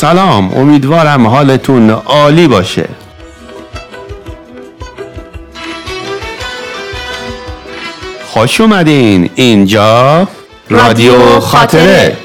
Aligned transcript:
سلام 0.00 0.54
امیدوارم 0.54 1.26
حالتون 1.26 1.90
عالی 1.90 2.48
باشه. 2.48 2.88
خوش 8.26 8.60
اومدین 8.60 9.30
اینجا 9.34 10.28
رادیو 10.70 11.40
خاطره. 11.40 12.16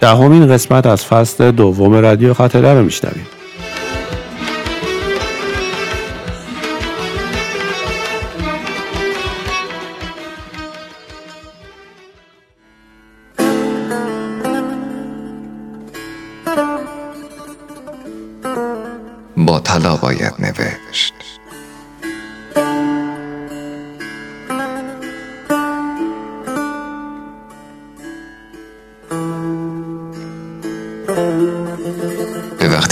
دهمین 0.00 0.52
قسمت 0.52 0.86
از 0.86 1.04
فصل 1.04 1.50
دوم 1.50 1.94
رادیو 1.94 2.34
خاطره 2.34 2.74
رو 2.74 2.82
میشنویم. 2.82 3.26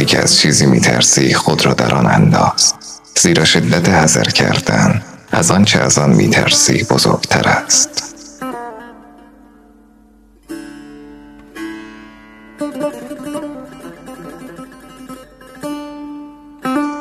که 0.08 0.18
از 0.22 0.36
چیزی 0.36 0.66
میترسی 0.66 1.34
خود 1.34 1.66
را 1.66 1.74
در 1.74 1.94
آن 1.94 2.06
انداز. 2.06 2.74
زیرا 3.16 3.44
شدت 3.44 3.88
حذر 3.88 4.24
کردن 4.24 5.02
از 5.32 5.50
آنچه 5.50 5.80
از 5.80 5.98
آن 5.98 6.10
میترسی 6.10 6.84
بزرگتر 6.90 7.48
است. 7.48 8.14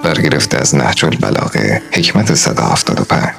برگرفته 0.04 0.58
از 0.58 0.76
نهج 0.76 1.06
البلاغه 1.06 1.82
حکمت 1.92 2.34
175 2.34 3.37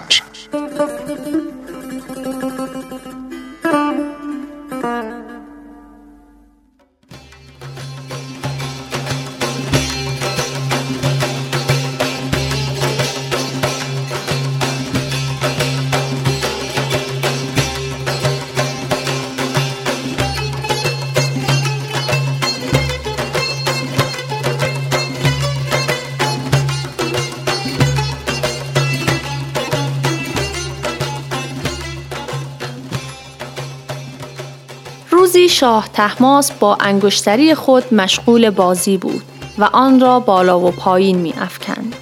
روزی 35.29 35.49
شاه 35.49 35.89
تحماس 35.93 36.53
با 36.53 36.77
انگشتری 36.81 37.55
خود 37.55 37.95
مشغول 37.95 38.51
بازی 38.51 38.97
بود 38.97 39.23
و 39.59 39.65
آن 39.65 40.01
را 40.01 40.21
بالا 40.21 40.61
و 40.61 40.71
پایین 40.71 41.19
می 41.19 41.35
افکند. 41.41 41.97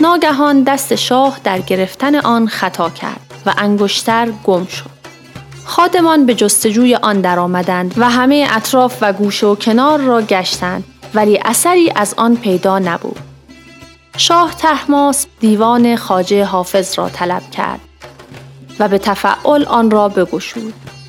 ناگهان 0.00 0.62
دست 0.62 0.94
شاه 0.94 1.40
در 1.44 1.58
گرفتن 1.58 2.14
آن 2.14 2.48
خطا 2.48 2.90
کرد 2.90 3.20
و 3.46 3.54
انگشتر 3.58 4.32
گم 4.44 4.66
شد. 4.66 4.90
خادمان 5.64 6.26
به 6.26 6.34
جستجوی 6.34 6.94
آن 6.94 7.20
درآمدند 7.20 7.94
و 7.96 8.10
همه 8.10 8.48
اطراف 8.50 8.98
و 9.00 9.12
گوشه 9.12 9.46
و 9.46 9.54
کنار 9.54 9.98
را 9.98 10.22
گشتند 10.22 10.84
ولی 11.14 11.38
اثری 11.44 11.92
از 11.96 12.14
آن 12.16 12.36
پیدا 12.36 12.78
نبود. 12.78 13.18
شاه 14.16 14.54
تحماس 14.54 15.26
دیوان 15.40 15.96
خاجه 15.96 16.44
حافظ 16.44 16.98
را 16.98 17.08
طلب 17.08 17.50
کرد 17.50 17.80
و 18.78 18.88
به 18.88 18.98
تفعل 18.98 19.64
آن 19.64 19.90
را 19.90 20.08
بگشود. 20.08 20.99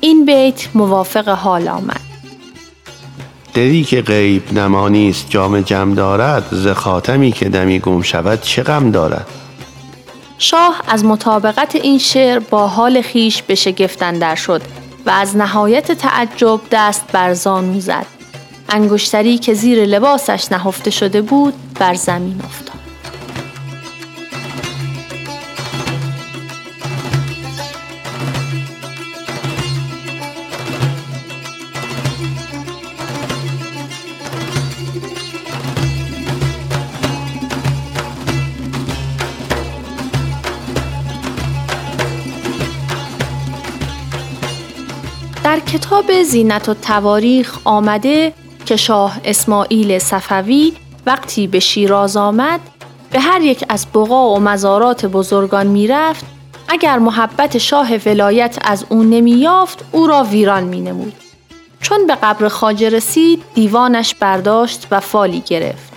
این 0.00 0.24
بیت 0.24 0.68
موافق 0.74 1.28
حال 1.28 1.68
آمد. 1.68 2.00
دلی 3.54 3.84
که 3.84 4.02
غیب 4.02 4.52
نمانیست 4.52 5.30
جام 5.30 5.60
جم 5.60 5.94
دارد 5.94 6.48
ز 6.52 6.68
خاتمی 6.68 7.32
که 7.32 7.48
دمی 7.48 7.78
گم 7.78 8.02
شود 8.02 8.42
چه 8.42 8.62
غم 8.62 8.90
دارد؟ 8.90 9.26
شاه 10.38 10.82
از 10.88 11.04
مطابقت 11.04 11.76
این 11.76 11.98
شعر 11.98 12.38
با 12.38 12.68
حال 12.68 13.02
خیش 13.02 13.42
به 13.42 13.54
شگفت 13.54 14.02
اندر 14.02 14.34
شد 14.34 14.62
و 15.06 15.10
از 15.10 15.36
نهایت 15.36 15.92
تعجب 15.92 16.60
دست 16.70 17.04
بر 17.12 17.34
زانو 17.34 17.80
زد. 17.80 18.06
انگشتری 18.68 19.38
که 19.38 19.54
زیر 19.54 19.84
لباسش 19.84 20.52
نهفته 20.52 20.90
شده 20.90 21.22
بود 21.22 21.54
بر 21.78 21.94
زمین 21.94 22.40
افتاد. 22.44 22.69
کتاب 45.72 46.22
زینت 46.22 46.68
و 46.68 46.74
تواریخ 46.74 47.58
آمده 47.64 48.32
که 48.66 48.76
شاه 48.76 49.20
اسماعیل 49.24 49.98
صفوی 49.98 50.72
وقتی 51.06 51.46
به 51.46 51.60
شیراز 51.60 52.16
آمد 52.16 52.60
به 53.10 53.20
هر 53.20 53.40
یک 53.40 53.64
از 53.68 53.86
بقا 53.94 54.34
و 54.34 54.40
مزارات 54.40 55.06
بزرگان 55.06 55.66
می‌رفت 55.66 56.24
اگر 56.68 56.98
محبت 56.98 57.58
شاه 57.58 57.96
ولایت 57.96 58.58
از 58.62 58.84
او 58.88 59.02
نمی 59.02 59.30
یافت 59.30 59.84
او 59.92 60.06
را 60.06 60.24
ویران 60.24 60.64
می 60.64 60.80
نمود. 60.80 61.12
چون 61.80 62.06
به 62.06 62.14
قبر 62.14 62.48
خاجه 62.48 62.88
رسید 62.88 63.42
دیوانش 63.54 64.14
برداشت 64.14 64.86
و 64.90 65.00
فالی 65.00 65.42
گرفت. 65.46 65.92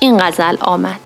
این 0.00 0.18
غزل 0.18 0.56
آمد. 0.60 1.00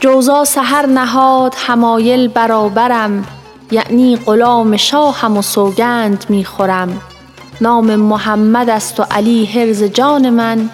جوزا 0.00 0.44
سهر 0.44 0.86
نهاد 0.86 1.54
همایل 1.58 2.28
برابرم 2.28 3.24
یعنی 3.70 4.16
غلام 4.16 4.76
شاهم 4.76 5.36
و 5.36 5.42
سوگند 5.42 6.24
می‌خورم. 6.28 7.00
نام 7.60 7.96
محمد 7.96 8.70
است 8.70 9.00
و 9.00 9.04
علی 9.10 9.44
حرز 9.46 9.82
جان 9.82 10.30
من. 10.30 10.70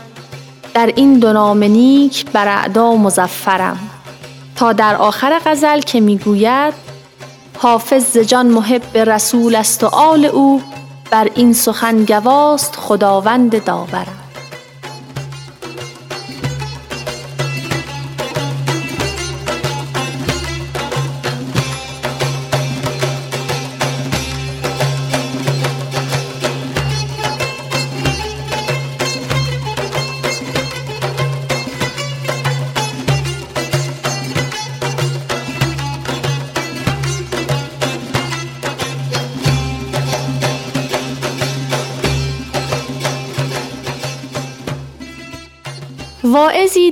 در 0.74 0.92
این 0.96 1.18
دو 1.18 1.32
نام 1.32 1.64
نیک 1.64 2.30
بر 2.30 2.48
اعدا 2.48 2.94
مزفرم 2.94 3.78
تا 4.56 4.72
در 4.72 4.96
آخر 4.96 5.40
غزل 5.46 5.80
که 5.80 6.00
می‌گوید 6.00 6.74
حافظ 7.58 8.04
ز 8.04 8.18
جان 8.18 8.46
محب 8.46 8.96
رسول 8.96 9.54
است 9.54 9.84
و 9.84 9.86
آل 9.86 10.24
او 10.24 10.62
بر 11.10 11.30
این 11.34 11.52
سخن 11.52 12.04
گواست 12.04 12.76
خداوند 12.76 13.64
داورم. 13.64 14.23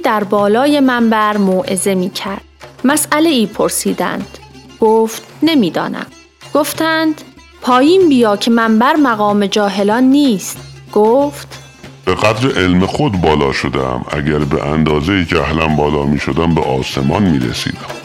در 0.03 0.25
بالای 0.25 0.81
منبر 0.81 1.37
موعظه 1.37 1.95
می 1.95 2.11
کرد. 2.11 2.45
مسئله 2.85 3.29
ای 3.31 3.47
پرسیدند. 3.47 4.39
گفت 4.81 5.23
نمی‌دانم. 5.43 6.07
گفتند 6.55 7.21
پایین 7.61 8.09
بیا 8.09 8.37
که 8.37 8.51
منبر 8.51 8.97
مقام 8.97 9.47
جاهلان 9.47 10.05
نیست. 10.05 10.59
گفت 10.93 11.59
به 12.05 12.15
قدر 12.15 12.61
علم 12.63 12.87
خود 12.87 13.21
بالا 13.21 13.53
شدم 13.53 14.05
اگر 14.11 14.39
به 14.39 14.67
اندازه 14.67 15.25
جهلم 15.25 15.77
بالا 15.77 16.03
می 16.03 16.19
شدم 16.19 16.55
به 16.55 16.61
آسمان 16.61 17.23
می 17.23 17.39
رسیدم 17.39 18.02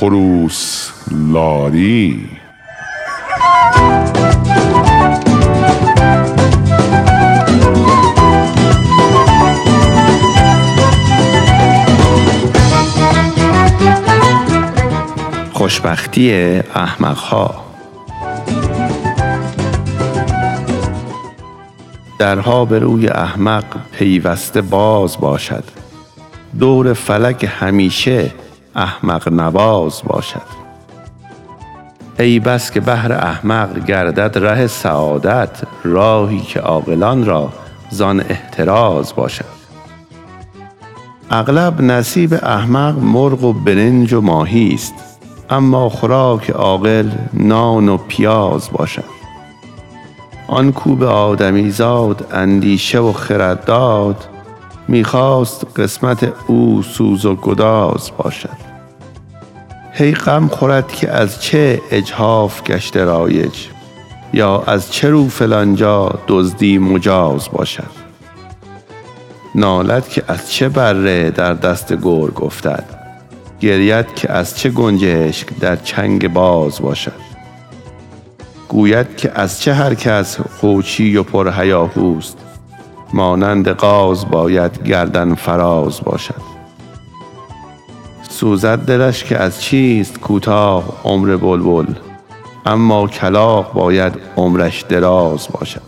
خروس 0.00 0.90
لاری. 1.10 2.28
خوشبختی 15.52 16.32
احمقها. 16.74 17.64
درها 22.18 22.64
به 22.64 22.78
روی 22.78 23.08
احمق 23.08 23.64
پیوسته 23.92 24.62
باز 24.62 25.18
باشد. 25.20 25.64
دور 26.58 26.92
فلک 26.92 27.48
همیشه 27.60 28.30
احمق 28.74 29.28
نواز 29.28 30.02
باشد. 30.06 30.58
ای 32.18 32.40
بس 32.40 32.70
که 32.70 32.80
بهر 32.80 33.12
احمق 33.12 33.84
گردد 33.84 34.38
ره 34.38 34.66
سعادت 34.66 35.62
راهی 35.84 36.40
که 36.40 36.60
عاقلان 36.60 37.24
را 37.24 37.48
زان 37.90 38.20
احتراز 38.20 39.14
باشد. 39.14 39.58
اغلب 41.30 41.80
نصیب 41.80 42.34
احمق 42.34 42.98
مرغ 42.98 43.44
و 43.44 43.52
برنج 43.52 44.12
و 44.12 44.20
ماهی 44.20 44.74
است 44.74 44.94
اما 45.50 45.88
خوراک 45.88 46.50
عاقل 46.50 47.10
نان 47.32 47.88
و 47.88 47.96
پیاز 47.96 48.70
باشد. 48.72 49.18
آن 50.48 50.72
کو 50.72 50.96
به 50.96 51.06
آدمی 51.06 51.70
زاد 51.70 52.26
اندیشه 52.32 52.98
و 52.98 53.12
خرد 53.12 53.64
داد 53.64 54.28
می‌خواست 54.88 55.66
قسمت 55.76 56.32
او 56.46 56.82
سوز 56.82 57.26
و 57.26 57.34
گداز 57.34 58.10
باشد. 58.18 58.68
هی 59.92 60.14
غم 60.14 60.48
خورد 60.48 60.92
که 60.92 61.10
از 61.10 61.42
چه 61.42 61.80
اجهاف 61.90 62.62
گشته 62.62 63.04
رایج 63.04 63.66
یا 64.32 64.62
از 64.66 64.92
چه 64.92 65.10
رو 65.10 65.28
فلانجا 65.28 66.18
دزدی 66.28 66.78
مجاز 66.78 67.48
باشد. 67.52 67.98
نالد 69.54 70.08
که 70.08 70.22
از 70.28 70.52
چه 70.52 70.68
بره 70.68 71.30
در 71.30 71.54
دست 71.54 71.92
گرگ 71.92 72.42
افتد 72.42 72.84
گرید 73.60 74.14
که 74.14 74.32
از 74.32 74.58
چه 74.58 74.70
گنجشک 74.70 75.48
در 75.60 75.76
چنگ 75.76 76.32
باز 76.32 76.82
باشد. 76.82 77.28
گوید 78.68 79.16
که 79.16 79.32
از 79.34 79.60
چه 79.60 79.74
هر 79.74 79.94
کس 79.94 80.40
خوچی 80.40 81.16
و 81.16 81.22
پرهیاهوست 81.22 82.47
مانند 83.12 83.68
قاز 83.68 84.30
باید 84.30 84.82
گردن 84.82 85.34
فراز 85.34 86.00
باشد. 86.04 86.48
سوزد 88.28 88.78
دلش 88.78 89.24
که 89.24 89.38
از 89.38 89.62
چیست 89.62 90.20
کوتاه 90.20 90.84
عمر 91.04 91.36
بلبل 91.36 91.86
اما 92.66 93.06
کلاق 93.06 93.72
باید 93.72 94.12
عمرش 94.36 94.82
دراز 94.82 95.48
باشد. 95.52 95.82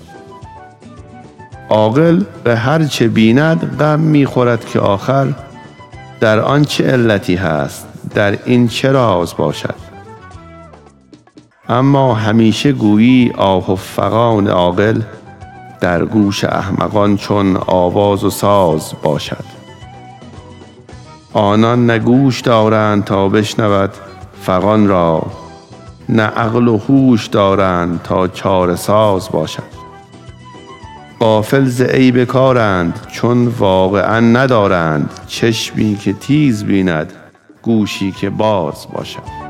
عاقل 1.69 2.25
به 2.45 2.57
هر 2.57 2.85
چه 2.85 3.09
بیند 3.09 3.77
غم 3.81 4.01
می‌خورد 4.01 4.65
که 4.65 4.81
آخر 4.81 5.29
در 6.21 6.41
آن 6.41 6.65
چه 6.65 6.85
علتی 6.85 7.35
هست 7.35 7.87
در 8.15 8.39
این 8.45 8.69
چه 8.69 8.93
راز 8.93 9.37
باشد. 9.37 9.75
اما 11.69 12.15
همیشه 12.15 12.73
گویی 12.73 13.33
آه 13.37 13.73
و 13.73 13.77
فغان 13.77 14.49
عاقل 14.49 15.03
در 15.81 16.05
گوش 16.05 16.45
احمقان 16.45 17.17
چون 17.17 17.57
آواز 17.67 18.25
و 18.25 18.31
ساز 18.31 18.93
باشد. 19.03 19.45
آنان 21.33 21.87
نه 21.87 21.99
گوش 21.99 22.41
دارند 22.41 23.05
تا 23.05 23.29
بشنود 23.29 23.91
فغان 24.43 24.89
را 24.89 25.27
نه 26.09 26.23
عقل 26.23 26.69
و 26.69 26.79
هوش 26.79 27.27
دارند 27.27 28.03
تا 28.03 28.29
چاره 28.29 28.77
ساز 28.77 29.31
باشد. 29.31 29.81
غافل 31.21 31.65
ز 31.65 31.83
عیب 31.83 32.25
کارند 32.25 33.07
چون 33.13 33.47
واقعا 33.47 34.21
ندارند 34.21 35.11
چشمی 35.27 35.97
که 35.97 36.13
تیز 36.13 36.65
بیند 36.65 37.13
گوشی 37.63 38.13
که 38.13 38.31
باز 38.31 38.87
باشد. 38.93 39.50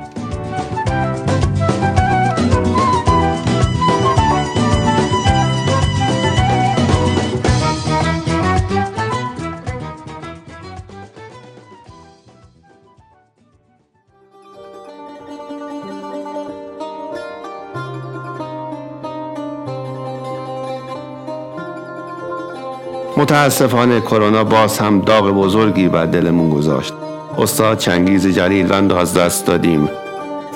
متاسفانه 23.21 24.01
کرونا 24.01 24.45
باز 24.45 24.79
هم 24.79 25.01
داغ 25.01 25.31
بزرگی 25.31 25.89
بر 25.89 26.07
دلمون 26.07 26.51
گذاشت. 26.51 26.95
استاد 27.39 27.79
چنگیز 27.79 28.27
جلیلوند 28.27 28.73
از 28.73 29.15
دست 29.15 29.47
دادیم. 29.47 29.89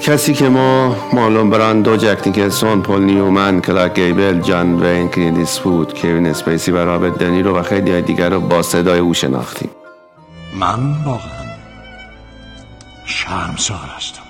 کسی 0.03 0.35
که 0.35 0.49
ما 0.49 0.97
مارلون 1.13 1.51
براندو 1.51 1.97
جک 1.97 2.27
نیکلسون 2.27 2.83
پل 2.83 3.03
نیومن 3.03 3.61
کلارک 3.61 3.95
گیبل 3.95 4.41
جان 4.41 4.83
وین 4.83 5.09
کلینت 5.09 5.61
ایستوود 5.61 6.01
کوین 6.01 6.27
اسپیسی 6.27 6.71
و 6.71 6.77
رابرت 6.77 7.19
دنیرو 7.19 7.57
و 7.57 7.63
خیلی 7.63 7.91
های 7.91 8.03
دیگر 8.03 8.31
رو 8.31 8.41
با 8.41 8.63
صدای 8.63 8.99
او 8.99 9.15
شناختیم. 9.15 9.71
من 10.61 10.95
واقعا 11.05 11.45
شرمسار 13.05 13.91
هستم 13.97 14.23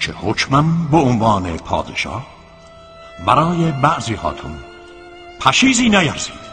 که 0.00 0.12
حکمم 0.12 0.88
به 0.90 0.96
عنوان 0.96 1.56
پادشاه 1.56 2.26
برای 3.26 3.72
بعضی 3.82 4.14
هاتون 4.14 4.52
پشیزی 5.40 5.88
نیرزید 5.88 6.43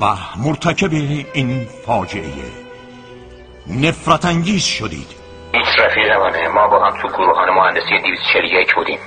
و 0.00 0.04
مرتکب 0.36 0.92
این 1.32 1.66
فاجعه. 1.86 2.32
نفرت 3.66 4.24
انگیز 4.24 4.62
شدید. 4.62 5.06
هیچ 5.52 5.66
رفیق 5.78 6.12
منه 6.12 6.48
ما 6.48 6.68
با 6.68 6.84
هم 6.84 7.02
تو 7.02 7.08
گروهان 7.08 7.50
مهندسی 7.50 7.98
241 7.98 8.74
بودیم. 8.74 8.98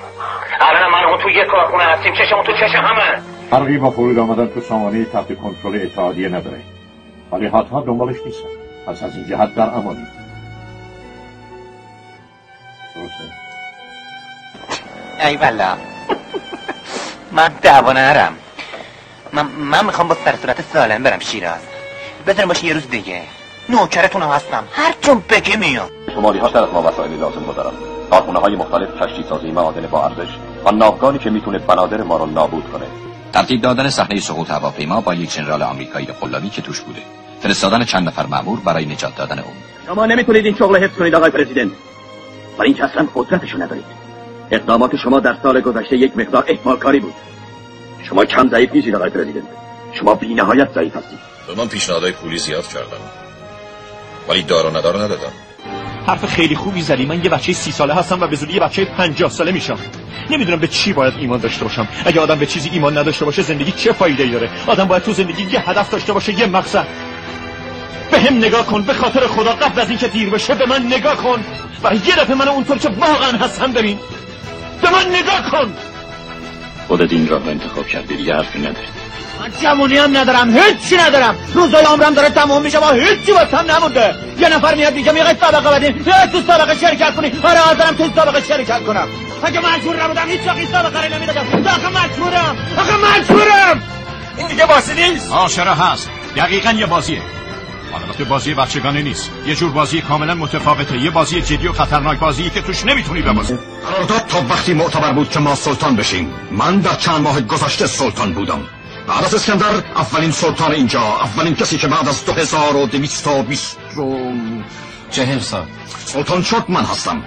الان 0.62 0.91
من 0.91 1.03
اون 1.03 1.17
تو 1.17 1.29
یک 1.29 1.48
کارخونه 1.48 1.84
هستیم 1.84 2.13
چشمون 2.13 2.43
تو 2.43 2.51
چشم 2.51 2.81
همه. 2.81 3.22
فرقی 3.50 3.77
با 3.77 3.89
فرود 3.89 4.19
آمدن 4.19 4.48
تو 4.48 4.62
سامانه 4.62 5.05
تحت 5.05 5.38
کنترل 5.38 5.81
اتحادیه 5.81 6.29
نداره. 6.29 6.62
ولی 7.31 7.48
حتما 7.48 7.81
دنبالش 7.81 8.17
نیستن 8.25 8.50
پس 8.88 9.03
از 9.03 9.15
این 9.15 9.27
جهت 9.27 9.55
در 9.55 9.69
امانی. 9.69 10.08
درسته؟ 12.96 13.24
ای 15.27 15.38
بلا 15.38 15.77
من 17.31 17.51
دوانرم 17.63 18.38
من, 19.34 19.46
من 19.46 19.86
می‌خوام 19.86 20.08
با 20.08 20.18
سر 20.26 20.36
صورت 20.36 20.62
سالم 20.74 21.04
برم 21.04 21.20
شیراز. 21.20 21.62
بذارم 22.28 22.48
باشه 22.48 22.66
یه 22.66 22.74
روز 22.74 22.90
دیگه. 22.90 23.22
نوکرتون 23.70 24.22
هستم. 24.22 24.64
هر 24.72 24.96
چون 25.02 25.24
بگه 25.30 25.58
میاد 25.58 25.92
شمالی 26.16 26.40
ها 26.40 26.48
از 26.48 26.74
ما 26.74 26.82
وسایلی 26.82 27.18
لازم 27.18 27.54
دارن 27.56 27.72
کارخونه 28.10 28.40
های 28.40 28.56
مختلف 28.56 29.02
کشتی 29.02 29.24
سازی 29.30 29.52
معادن 29.52 29.88
با 29.88 30.06
ارزش 30.06 30.30
و 30.66 30.72
ناوگانی 30.72 31.20
که 31.20 31.30
می‌تونه 31.30 31.60
بنادر 31.60 32.04
ما 32.04 32.18
رو 32.18 32.26
نابود 32.26 32.72
کنه. 32.72 32.86
ترتیب 33.34 33.62
دادن 33.62 33.90
صحنه 33.90 34.20
سقوط 34.20 34.52
هواپیما 34.52 35.02
با 35.02 35.14
یک 35.14 35.34
جنرال 35.34 35.62
آمریکایی 35.62 36.06
قلابی 36.06 36.50
که 36.50 36.62
توش 36.62 36.80
بوده. 36.80 37.00
فرستادن 37.42 37.84
چند 37.84 38.08
نفر 38.08 38.26
مامور 38.26 38.60
برای 38.60 38.86
نجات 38.86 39.16
دادن 39.16 39.40
اون 39.40 39.54
شما 39.88 40.06
نمی‌تونید 40.06 40.46
این 40.46 40.56
شغل 40.56 40.84
حفظ 40.84 40.96
کنید 40.96 41.16
آقای 41.16 41.32
پرزیدنت. 41.32 41.72
و 42.58 42.62
این 42.62 42.74
که 42.74 42.84
اصلا 42.84 43.08
قدرتشو 43.16 43.64
ندارید. 43.64 43.86
اقدامات 44.52 44.96
شما 45.04 45.20
در 45.20 45.36
سال 45.44 45.62
گذشته 45.62 45.98
یک 45.98 46.18
مقدار 46.18 46.46
احمال 46.48 46.78
کاری 46.78 47.00
بود. 47.00 47.14
شما 48.03 48.25
کم 48.25 48.50
ضعیف 48.50 48.74
نیستید 48.74 48.96
آقای 48.96 49.10
پرزیدنت. 49.10 49.44
شما 50.00 50.15
بی 50.15 50.34
نهایت 50.34 50.74
ضعیف 50.75 50.96
هستید. 50.96 51.20
به 51.48 51.56
من 51.56 51.68
پیشنهادهای 51.68 52.12
پولی 52.12 52.38
زیاد 52.38 52.68
کردم 52.68 53.01
ولی 54.29 54.44
دار 54.44 54.65
و 54.65 54.77
ندار 54.77 54.98
ندادم. 54.98 55.32
حرف 56.08 56.25
خیلی 56.25 56.56
خوبی 56.56 56.82
زدی. 56.82 57.06
من 57.06 57.24
یه 57.24 57.29
بچه 57.29 57.53
سی 57.53 57.72
ساله 57.72 57.94
هستم 57.94 58.22
و 58.22 58.27
به 58.27 58.36
زودی 58.36 58.53
یه 58.53 58.60
بچه 58.60 58.86
پنجاه 58.86 59.32
ساله 59.32 59.51
میشم. 59.51 59.77
نمی‌دونم 60.29 60.60
به 60.60 60.68
چی 60.68 60.94
باید 60.94 61.13
ایمان 61.20 61.39
داشته 61.39 61.63
باشم. 61.63 61.88
اگه 62.06 62.22
آدم 62.22 62.39
به 62.39 62.46
چیزی 62.46 62.70
ایمان 62.70 62.98
نداشته 62.98 63.25
باشه 63.25 63.41
زندگی 63.41 63.72
چه 63.72 63.94
فایده 63.94 64.24
ای 64.24 64.29
داره؟ 64.29 64.50
آدم 64.68 64.86
باید 64.86 65.03
تو 65.03 65.13
زندگی 65.13 65.44
یه 65.44 65.70
هدف 65.70 65.89
داشته 65.89 66.13
باشه 66.13 66.39
یه 66.39 66.46
مقصد. 66.46 66.88
به 68.12 68.20
هم 68.20 68.38
نگاه 68.38 68.65
کن 68.65 68.82
به 68.82 68.94
خاطر 68.94 69.27
خدا 69.27 69.51
قبل 69.51 69.82
از 69.82 69.89
اینکه 69.89 70.08
دیر 70.08 70.29
بشه 70.29 70.56
به 70.56 70.65
من 70.65 70.86
نگاه 70.86 71.15
کن. 71.15 71.44
و 71.84 71.94
یه 71.94 72.15
دفعه 72.15 72.36
من 72.36 72.48
اونطور 72.48 72.77
که 72.77 72.89
واقعا 72.89 73.32
هستم 73.32 73.74
ببین. 73.74 74.00
به 74.82 74.89
من 74.89 75.08
نگاه 75.15 75.51
کن. 75.51 75.74
خودت 76.89 77.12
این 77.13 77.27
راه 77.27 77.48
انتخاب 77.48 77.88
کردی 77.88 78.17
دیگه 78.17 78.36
حرفی 78.36 78.60
نداری. 78.60 78.88
من 79.39 79.51
جمعونی 79.62 79.98
هم 79.98 80.17
ندارم 80.17 80.58
هیچی 80.58 80.98
ندارم. 80.98 81.36
روزای 81.53 81.84
عمرم 81.84 82.13
داره 82.13 82.29
تمام 82.29 82.62
میشه 82.62 82.79
و 82.79 82.93
هیچی 82.93 83.31
واسم 83.31 83.65
نمونده. 83.72 84.15
یه 84.39 84.50
نفر 84.50 84.75
میاد 84.75 84.93
میگه 84.93 85.12
می‌خوای 85.12 85.36
سابقه 85.41 85.69
بدین. 85.69 86.03
تو 86.31 86.41
سابقه 86.48 86.75
شرکت 86.75 87.15
کنی. 87.15 87.31
آره 87.43 87.60
حاضرم 87.60 87.96
تو 87.96 88.10
سابقه 88.15 88.41
شرکت 88.41 88.84
کنم. 88.84 89.08
اگه 89.43 89.60
مجبور 89.60 90.03
نبودم 90.03 90.27
هیچ 90.27 90.41
وقت 90.48 90.72
سابقه 90.72 91.08
رو 91.08 91.15
نمی‌دادم. 91.15 91.46
آخه 91.67 92.05
مجبورم. 92.05 92.58
آخه 92.77 93.19
مجبورم. 93.19 93.84
این 94.38 94.48
دیگه 94.48 94.65
بازی 94.65 94.93
نیست. 94.93 95.31
آه 95.31 95.50
چرا 95.50 95.74
هست. 95.74 96.10
دقیقا 96.36 96.72
یه 96.72 96.86
بازیه. 96.86 97.22
البته 97.96 98.24
بازی 98.24 98.53
بچگانه 98.53 99.01
نیست. 99.01 99.31
یه 99.46 99.55
جور 99.55 99.72
بازی 99.72 100.01
کاملا 100.01 100.36
متفاوته. 100.36 100.98
یه 100.98 101.10
بازی 101.10 101.41
جدی 101.41 101.67
و 101.67 101.74
خطرناک 101.74 102.19
بازی 102.19 102.50
که 102.50 102.62
توش 102.62 102.86
نمی‌تونی 102.86 103.22
ببازی. 103.22 103.58
قرارداد 103.86 104.25
تا 104.27 104.41
وقتی 104.50 104.74
معتبر 104.74 105.13
بود 105.13 105.29
که 105.29 105.39
ما 105.39 105.55
سلطان 105.55 105.96
بشیم. 105.96 106.34
من 106.51 106.79
در 106.79 106.96
چند 106.96 107.22
ماه 107.22 107.41
گذشته 107.41 107.88
سلطان 107.88 108.34
بودم. 108.34 108.60
بعد 109.08 109.25
از 109.25 109.36
اسکندر 109.36 109.74
اولین 109.96 110.31
سلطان 110.31 110.72
اینجا. 110.72 111.01
اولین 111.01 111.55
کسی 111.55 111.77
که 111.77 111.88
بعد 111.88 112.08
از 112.08 112.25
دو 112.25 112.34
هزار 112.34 112.75
و 112.75 112.86
دویست 112.86 113.27
و 113.27 113.43
بیست 113.43 113.77
و 113.98 114.17
چهل 115.12 115.39
سال 115.39 115.65
سلطان 116.05 116.41
شد 116.41 116.63
من 116.69 116.84
هستم. 116.84 117.24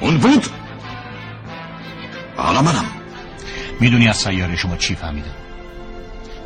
اون 0.00 0.18
بود 0.18 0.46
حالا 2.36 2.62
منم. 2.62 2.84
می‌دونی 3.80 4.08
از 4.08 4.16
سیاره 4.16 4.56
شما 4.56 4.76
چی 4.76 4.94
فهمیدم؟ 4.94 5.34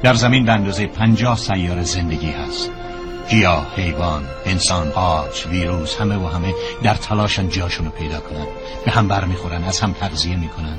در 0.02 0.14
زمین 0.14 0.44
به 0.44 0.52
اندازه 0.52 0.86
پنجاه 0.86 1.36
سیاره 1.36 1.82
زندگی 1.82 2.30
هست. 2.30 2.70
گیاه، 3.30 3.74
حیوان، 3.76 4.26
انسان، 4.44 4.92
آج، 4.92 5.46
ویروس 5.46 5.96
همه 5.96 6.16
و 6.16 6.26
همه 6.26 6.54
در 6.82 6.94
تلاشن 6.94 7.48
جاشون 7.48 7.86
رو 7.86 7.92
پیدا 7.92 8.20
کنن. 8.20 8.46
به 8.84 8.90
هم 8.90 9.08
برمیخورن 9.08 9.64
از 9.64 9.80
هم 9.80 9.92
تغذیه 9.92 10.36
می‌کنن. 10.36 10.78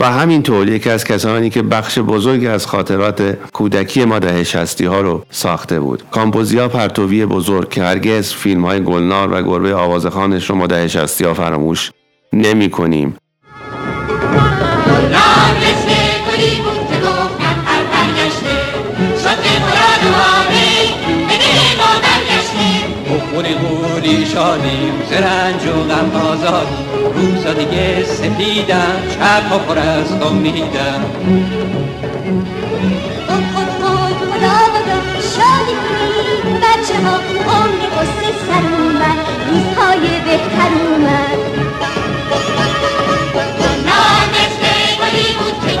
و 0.00 0.04
همینطور 0.04 0.68
یکی 0.68 0.90
از 0.90 1.04
کسانی 1.04 1.50
که 1.50 1.62
بخش 1.62 1.98
بزرگی 1.98 2.46
از 2.46 2.66
خاطرات 2.66 3.22
کودکی 3.52 4.04
ما 4.04 4.18
دهه 4.18 4.44
شستی 4.44 4.84
ها 4.84 5.00
رو 5.00 5.24
ساخته 5.30 5.80
بود. 5.80 6.02
کامپوزیا 6.10 6.68
پرتوی 6.68 7.26
بزرگ 7.26 7.68
که 7.68 7.82
هرگز 7.82 8.32
فیلم 8.32 8.66
های 8.66 8.84
گلنار 8.84 9.32
و 9.32 9.42
گربه 9.42 9.74
آوازخانش 9.74 10.50
رو 10.50 10.56
ما 10.56 10.66
دهه 10.66 10.88
شستی 10.88 11.24
ها 11.24 11.34
فراموش 11.34 11.92
نمی 12.32 12.70
کنیم. 12.70 13.16
قولی 24.00 24.26
شادیم 24.26 25.02
زرنج 25.10 25.66
و 25.66 25.82
غم 25.82 26.16
آزادیم 26.16 26.86
روزا 27.14 27.52
دیگه 27.52 28.04
سپیدم 28.04 28.96
چپ 29.10 29.52
و 29.54 29.58
پر 29.58 29.78
از 29.78 30.12
امیدم 30.22 31.04
شادی 35.36 35.76
کنیم 35.84 36.56
بچه 36.56 36.96
ها 37.04 37.16
عمر 37.52 37.82
قصه 37.96 38.28
سر 38.46 38.64
اومد 38.78 39.18
روزهای 39.48 40.20
بهتر 40.24 40.72
اومد. 40.86 41.40
مثل 44.32 44.64
گلی 45.00 45.34
بود 45.38 45.70
که 45.70 45.80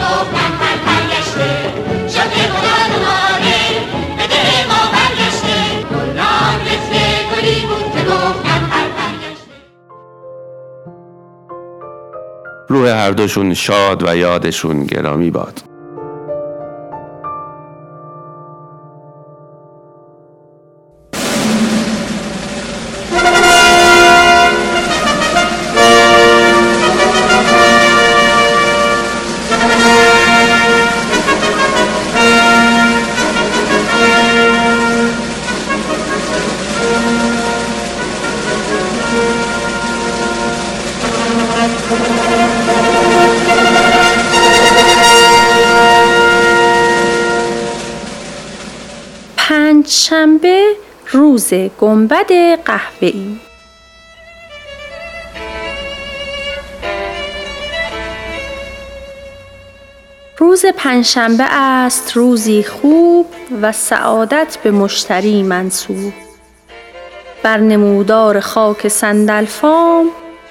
روح 12.70 12.88
هر 12.88 13.10
دوشون 13.10 13.54
شاد 13.54 14.08
و 14.08 14.16
یادشون 14.16 14.84
گرامی 14.84 15.30
باد. 15.30 15.69
روز 51.30 51.54
گنبد 51.54 52.32
قهوه‌ای. 52.64 53.36
روز 60.38 60.64
پنجشنبه 60.76 61.44
است 61.44 62.12
روزی 62.16 62.62
خوب 62.62 63.26
و 63.62 63.72
سعادت 63.72 64.58
به 64.62 64.70
مشتری 64.70 65.42
منصوب 65.42 66.12
بر 67.42 67.56
نمودار 67.58 68.40
خاک 68.40 68.88
صندلفام 68.88 70.06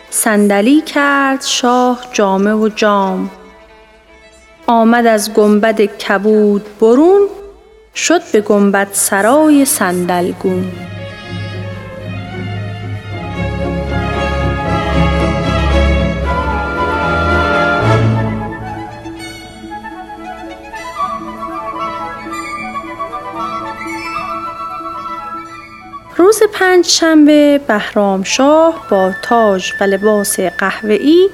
صندلی 0.09 0.81
کرد 0.81 1.41
شاه 1.41 2.05
جامه 2.13 2.53
و 2.53 2.69
جام. 2.69 3.31
آمد 4.67 5.05
از 5.05 5.33
گنبد 5.33 5.81
کبود 5.81 6.65
برون 6.81 7.27
شد 7.95 8.31
به 8.31 8.41
گنبد 8.41 8.87
سرای 8.91 9.65
صندلگون. 9.65 10.71
روز 26.17 26.39
پنج 26.53 26.85
شنبه 26.85 27.61
بهرام 27.67 28.23
شاه 28.23 28.87
با 28.89 29.11
تاج 29.23 29.73
و 29.81 29.83
لباس 29.83 30.39
قهوه‌ای 30.39 31.29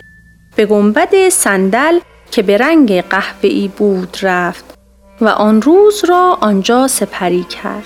به 0.56 0.66
گنبد 0.66 1.30
صندل 1.30 2.00
که 2.32 2.42
به 2.42 2.58
رنگ 2.58 3.02
قهوه‌ای 3.02 3.68
بود 3.68 4.18
رفت. 4.22 4.75
و 5.22 5.28
آن 5.28 5.62
روز 5.62 6.06
را 6.06 6.38
آنجا 6.42 6.88
سپری 6.88 7.44
کرد. 7.44 7.84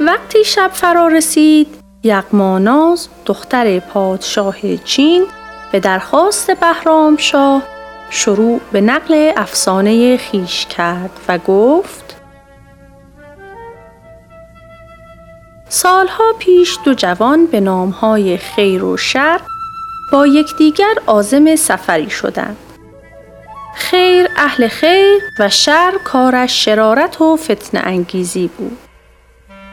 وقتی 0.00 0.44
شب 0.44 0.70
فرا 0.72 1.08
رسید، 1.08 1.68
یغماناز 2.02 3.08
دختر 3.26 3.78
پادشاه 3.78 4.76
چین 4.84 5.26
به 5.72 5.80
درخواست 5.80 6.50
بهرام 6.50 7.16
شاه 7.16 7.62
شروع 8.10 8.60
به 8.72 8.80
نقل 8.80 9.32
افسانه 9.36 10.16
خیش 10.16 10.66
کرد 10.66 11.10
و 11.28 11.38
گفت 11.38 12.16
سالها 15.68 16.32
پیش 16.38 16.78
دو 16.84 16.94
جوان 16.94 17.46
به 17.46 17.60
نامهای 17.60 18.36
خیر 18.36 18.84
و 18.84 18.96
شر 18.96 19.40
با 20.12 20.26
یکدیگر 20.26 20.94
عازم 21.06 21.56
سفری 21.56 22.10
شدند. 22.10 22.56
خیر 23.78 24.28
اهل 24.36 24.68
خیر 24.68 25.22
و 25.38 25.48
شر 25.48 25.92
کارش 26.04 26.64
شرارت 26.64 27.20
و 27.20 27.36
فتن 27.36 27.80
انگیزی 27.84 28.50
بود. 28.58 28.78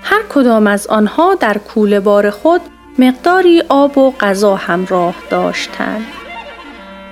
هر 0.04 0.24
کدام 0.30 0.68
از 0.68 0.88
آنها 0.88 1.36
در 1.36 1.58
کوله 1.58 2.00
بار 2.00 2.30
خود 2.30 2.62
مقداری 3.00 3.64
آب 3.70 3.98
و 3.98 4.12
غذا 4.12 4.56
همراه 4.56 5.16
داشتند. 5.30 6.06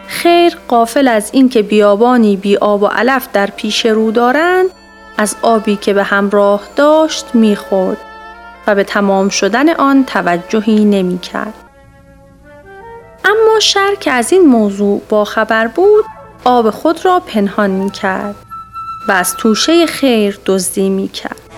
خیر 0.07 0.57
قافل 0.67 1.07
از 1.07 1.29
اینکه 1.33 1.61
بیابانی 1.61 2.37
بی 2.37 2.57
آب 2.57 2.83
و 2.83 2.87
علف 2.87 3.27
در 3.33 3.47
پیش 3.47 3.85
رو 3.85 4.11
دارند 4.11 4.69
از 5.17 5.35
آبی 5.41 5.75
که 5.75 5.93
به 5.93 6.03
همراه 6.03 6.61
داشت 6.75 7.25
می‌خورد 7.33 7.97
و 8.67 8.75
به 8.75 8.83
تمام 8.83 9.29
شدن 9.29 9.69
آن 9.69 10.03
توجهی 10.05 10.85
نمی 10.85 11.19
کرد. 11.19 11.53
اما 13.25 13.59
شر 13.59 13.95
که 13.99 14.11
از 14.11 14.31
این 14.31 14.41
موضوع 14.41 15.01
با 15.09 15.25
خبر 15.25 15.67
بود 15.67 16.05
آب 16.45 16.69
خود 16.69 17.05
را 17.05 17.19
پنهان 17.19 17.69
می 17.69 17.89
کرد 17.89 18.35
و 19.07 19.11
از 19.11 19.35
توشه 19.35 19.85
خیر 19.85 20.39
دزدی 20.45 20.89
می 20.89 21.07
کرد. 21.07 21.50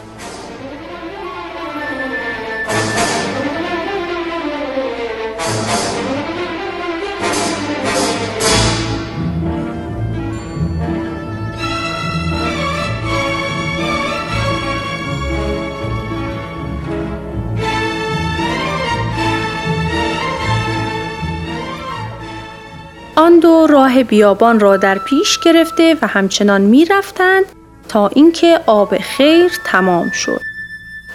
آن 23.34 23.40
دو 23.40 23.68
راه 23.68 24.04
بیابان 24.04 24.60
را 24.60 24.78
در 24.78 24.98
پیش 24.98 25.40
گرفته 25.40 25.98
و 26.02 26.08
همچنان 26.08 26.62
می 26.62 26.86
رفتند 26.86 27.46
تا 27.90 28.08
اینکه 28.08 28.60
آب 28.66 28.98
خیر 28.98 29.52
تمام 29.66 30.12
شد 30.12 30.42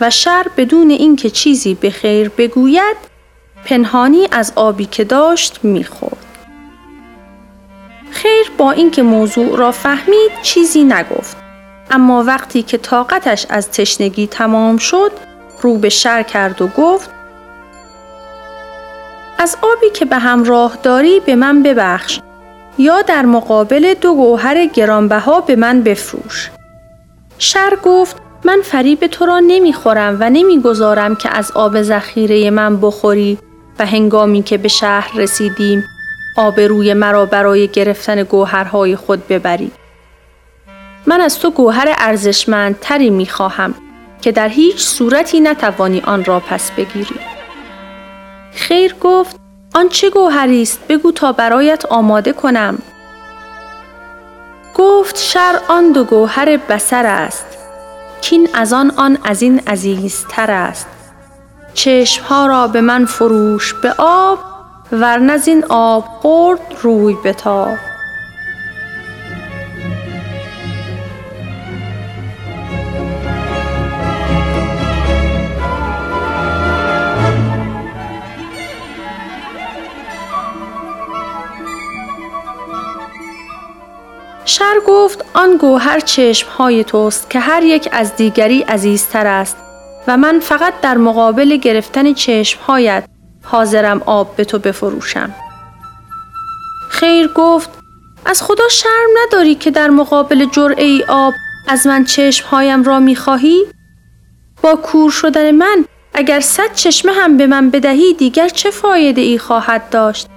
و 0.01 0.11
شر 0.11 0.47
بدون 0.57 0.91
اینکه 0.91 1.31
چیزی 1.31 1.75
به 1.75 1.91
خیر 1.91 2.29
بگوید 2.29 2.97
پنهانی 3.65 4.29
از 4.33 4.53
آبی 4.57 4.85
که 4.85 5.05
داشت 5.05 5.61
می‌خورد. 5.63 6.27
خیر 8.11 8.51
با 8.59 8.71
اینکه 8.71 9.03
موضوع 9.03 9.57
را 9.57 9.73
فهمید 9.73 10.31
چیزی 10.43 10.85
نگفت 10.85 11.37
اما 11.91 12.25
وقتی 12.25 12.63
که 12.63 12.79
طاقتش 12.79 13.47
از 13.51 13.71
تشنگی 13.71 14.27
تمام 14.27 14.77
شد 14.77 15.13
رو 15.63 15.79
به 15.79 15.89
شر 15.89 16.23
کرد 16.23 16.63
و 16.63 16.67
گفت 16.67 17.11
از 19.39 19.57
آبی 19.63 19.91
که 19.95 20.05
به 20.05 20.19
همراه 20.19 20.79
داری 20.83 21.21
به 21.21 21.35
من 21.35 21.63
ببخش 21.63 22.21
یا 22.79 23.03
در 23.03 23.27
مقابل 23.27 23.95
دو 23.95 24.15
گوهر 24.15 24.67
گرانبها 24.67 25.41
به 25.41 25.57
من 25.57 25.83
بفروش. 25.83 26.51
شر 27.39 27.77
گفت 27.85 28.17
من 28.45 28.61
فریب 28.65 29.07
تو 29.07 29.27
را 29.27 29.39
نمی‌خورم 29.39 30.17
و 30.21 30.31
نمی‌گذارم 30.31 31.17
که 31.17 31.37
از 31.37 31.53
آب 31.53 31.83
ذخیره 31.83 32.51
من 32.51 32.81
بخوری 32.81 33.39
و 33.79 33.87
هنگامی 33.87 34.43
که 34.43 34.59
به 34.59 34.69
شهر 34.69 35.11
رسیدیم 35.17 35.85
آب 36.37 36.61
روی 36.61 36.95
مرا 36.95 37.27
برای 37.27 37.69
گرفتن 37.69 38.23
گوهرهای 38.23 38.97
خود 38.97 39.29
ببری. 39.29 39.71
من 41.07 41.21
از 41.21 41.39
تو 41.39 41.51
گوهر 41.51 41.95
ارزشمندتری 41.99 43.11
می 43.11 43.27
خواهم 43.27 43.75
که 44.21 44.33
در 44.33 44.49
هیچ 44.49 44.79
صورتی 44.79 45.41
نتوانی 45.41 46.01
آن 46.01 46.25
را 46.25 46.41
پس 46.41 46.71
بگیری. 46.71 47.38
خیر 48.53 48.95
گفت 49.01 49.37
آن 49.75 49.89
چه 49.89 50.11
گوهری 50.11 50.63
است 50.63 50.81
بگو 50.89 51.13
تا 51.13 51.33
برایت 51.33 51.87
آماده 51.87 52.33
کنم. 52.33 52.79
گفت 54.75 55.17
شر 55.19 55.61
آن 55.69 55.93
دو 55.93 56.05
گوهر 56.05 56.57
بسر 56.57 57.07
است. 57.07 57.47
کین 58.21 58.49
از 58.55 58.73
آن 58.73 58.93
آن 58.97 59.19
از 59.25 59.43
این 59.43 59.61
عزیزتر 59.67 60.51
است. 60.51 60.87
چشمها 61.75 62.47
را 62.47 62.69
به 62.69 62.81
من 62.81 63.05
فروش 63.05 63.75
به 63.75 63.95
آب 63.99 64.39
ورنز 64.93 65.49
این 65.49 65.65
آب 65.69 66.05
خورد 66.05 66.77
روی 66.83 67.17
بتاب. 67.25 67.77
شر 84.49 84.75
گفت 84.87 85.25
آن 85.35 85.57
گوهر 85.57 86.01
چشم 86.01 86.49
های 86.49 86.85
توست 86.85 87.31
که 87.31 87.41
هر 87.41 87.63
یک 87.63 87.89
از 87.93 88.17
دیگری 88.17 88.63
عزیزتر 88.63 89.27
است 89.27 89.57
و 90.07 90.17
من 90.17 90.41
فقط 90.41 90.81
در 90.81 90.97
مقابل 90.97 91.57
گرفتن 91.57 92.15
چشم 92.15 92.61
هایت 92.67 93.05
حاضرم 93.43 94.03
آب 94.07 94.37
به 94.37 94.45
تو 94.45 94.59
بفروشم. 94.59 95.35
خیر 96.91 97.29
گفت 97.35 97.71
از 98.27 98.43
خدا 98.43 98.69
شرم 98.71 99.09
نداری 99.27 99.55
که 99.55 99.71
در 99.71 99.91
مقابل 99.91 100.47
جرعه 100.53 100.85
ای 100.85 101.05
آب 101.09 101.35
از 101.69 101.87
من 101.87 102.05
چشم 102.05 102.47
هایم 102.49 102.83
را 102.83 103.01
می 103.01 103.17
خواهی؟ 103.17 103.67
با 104.63 104.77
کور 104.77 105.11
شدن 105.11 105.51
من 105.51 105.85
اگر 106.15 106.41
صد 106.41 106.75
چشمه 106.75 107.13
هم 107.13 107.37
به 107.37 107.47
من 107.47 107.71
بدهی 107.71 108.15
دیگر 108.15 108.49
چه 108.49 108.71
فایده 108.71 109.21
ای 109.21 109.39
خواهد 109.39 109.91
داشت؟ 109.91 110.29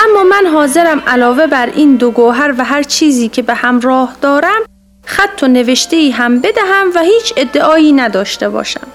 اما 0.00 0.22
من 0.22 0.46
حاضرم 0.46 1.02
علاوه 1.06 1.46
بر 1.46 1.66
این 1.66 1.96
دو 1.96 2.10
گوهر 2.10 2.54
و 2.58 2.64
هر 2.64 2.82
چیزی 2.82 3.28
که 3.28 3.42
به 3.42 3.54
همراه 3.54 4.16
دارم 4.20 4.60
خط 5.06 5.42
و 5.42 5.48
نوشته 5.48 5.96
ای 5.96 6.10
هم 6.10 6.40
بدهم 6.40 6.90
و 6.94 6.98
هیچ 6.98 7.34
ادعایی 7.36 7.92
نداشته 7.92 8.48
باشم. 8.48 8.86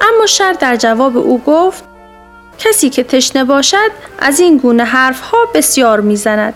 اما 0.00 0.26
شر 0.26 0.52
در 0.52 0.76
جواب 0.76 1.16
او 1.16 1.42
گفت 1.46 1.84
کسی 2.58 2.90
که 2.90 3.04
تشنه 3.04 3.44
باشد 3.44 3.90
از 4.18 4.40
این 4.40 4.58
گونه 4.58 4.84
حرفها 4.84 5.38
بسیار 5.54 6.00
می‌زند. 6.00 6.54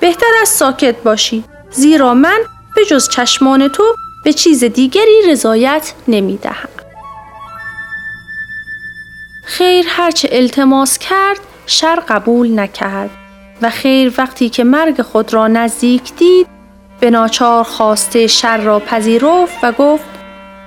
بهتر 0.00 0.32
از 0.42 0.48
ساکت 0.48 0.96
باشی 0.96 1.44
زیرا 1.70 2.14
من 2.14 2.38
به 2.76 2.84
جز 2.84 3.08
چشمان 3.08 3.68
تو 3.68 3.84
به 4.24 4.32
چیز 4.32 4.64
دیگری 4.64 5.22
رضایت 5.28 5.92
نمی 6.08 6.36
دهم. 6.36 6.68
خیر 9.48 9.84
هرچه 9.88 10.28
التماس 10.32 10.98
کرد 10.98 11.38
شر 11.66 12.00
قبول 12.08 12.58
نکرد 12.58 13.10
و 13.62 13.70
خیر 13.70 14.12
وقتی 14.18 14.48
که 14.48 14.64
مرگ 14.64 15.02
خود 15.02 15.34
را 15.34 15.48
نزدیک 15.48 16.14
دید 16.16 16.46
به 17.00 17.10
ناچار 17.10 17.64
خواسته 17.64 18.26
شر 18.26 18.56
را 18.56 18.78
پذیرفت 18.78 19.56
و 19.62 19.72
گفت 19.72 20.04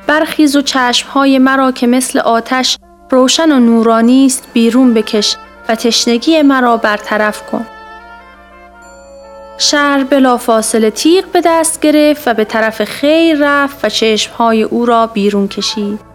برخیز 0.07 0.55
و 0.55 0.61
چشمهای 0.61 1.39
مرا 1.39 1.71
که 1.71 1.87
مثل 1.87 2.19
آتش 2.19 2.77
روشن 3.09 3.51
و 3.51 3.59
نورانی 3.59 4.25
است 4.25 4.47
بیرون 4.53 4.93
بکش 4.93 5.37
و 5.69 5.75
تشنگی 5.75 6.41
مرا 6.41 6.77
برطرف 6.77 7.51
کن. 7.51 7.65
شر 9.57 10.05
بلا 10.09 10.37
فاصله 10.37 10.89
تیغ 10.89 11.25
به 11.25 11.41
دست 11.45 11.79
گرفت 11.79 12.27
و 12.27 12.33
به 12.33 12.45
طرف 12.45 12.83
خیر 12.83 13.37
رفت 13.39 13.85
و 13.85 13.89
چشمهای 13.89 14.63
او 14.63 14.85
را 14.85 15.07
بیرون 15.07 15.47
کشید. 15.47 16.10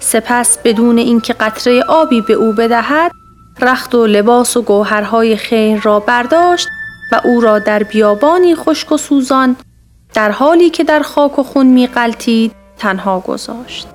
سپس 0.00 0.58
بدون 0.64 0.98
اینکه 0.98 1.32
قطره 1.32 1.82
آبی 1.82 2.20
به 2.20 2.32
او 2.32 2.52
بدهد 2.52 3.12
رخت 3.60 3.94
و 3.94 4.06
لباس 4.06 4.56
و 4.56 4.62
گوهرهای 4.62 5.36
خیر 5.36 5.80
را 5.80 6.00
برداشت 6.00 6.68
و 7.12 7.20
او 7.24 7.40
را 7.40 7.58
در 7.58 7.82
بیابانی 7.82 8.54
خشک 8.54 8.92
و 8.92 8.96
سوزان 8.96 9.56
در 10.14 10.30
حالی 10.30 10.70
که 10.70 10.84
در 10.84 11.00
خاک 11.00 11.38
و 11.38 11.42
خون 11.42 11.66
می 11.66 11.86
قلتید 11.86 12.52
تنها 12.78 13.20
گذاشت. 13.20 13.88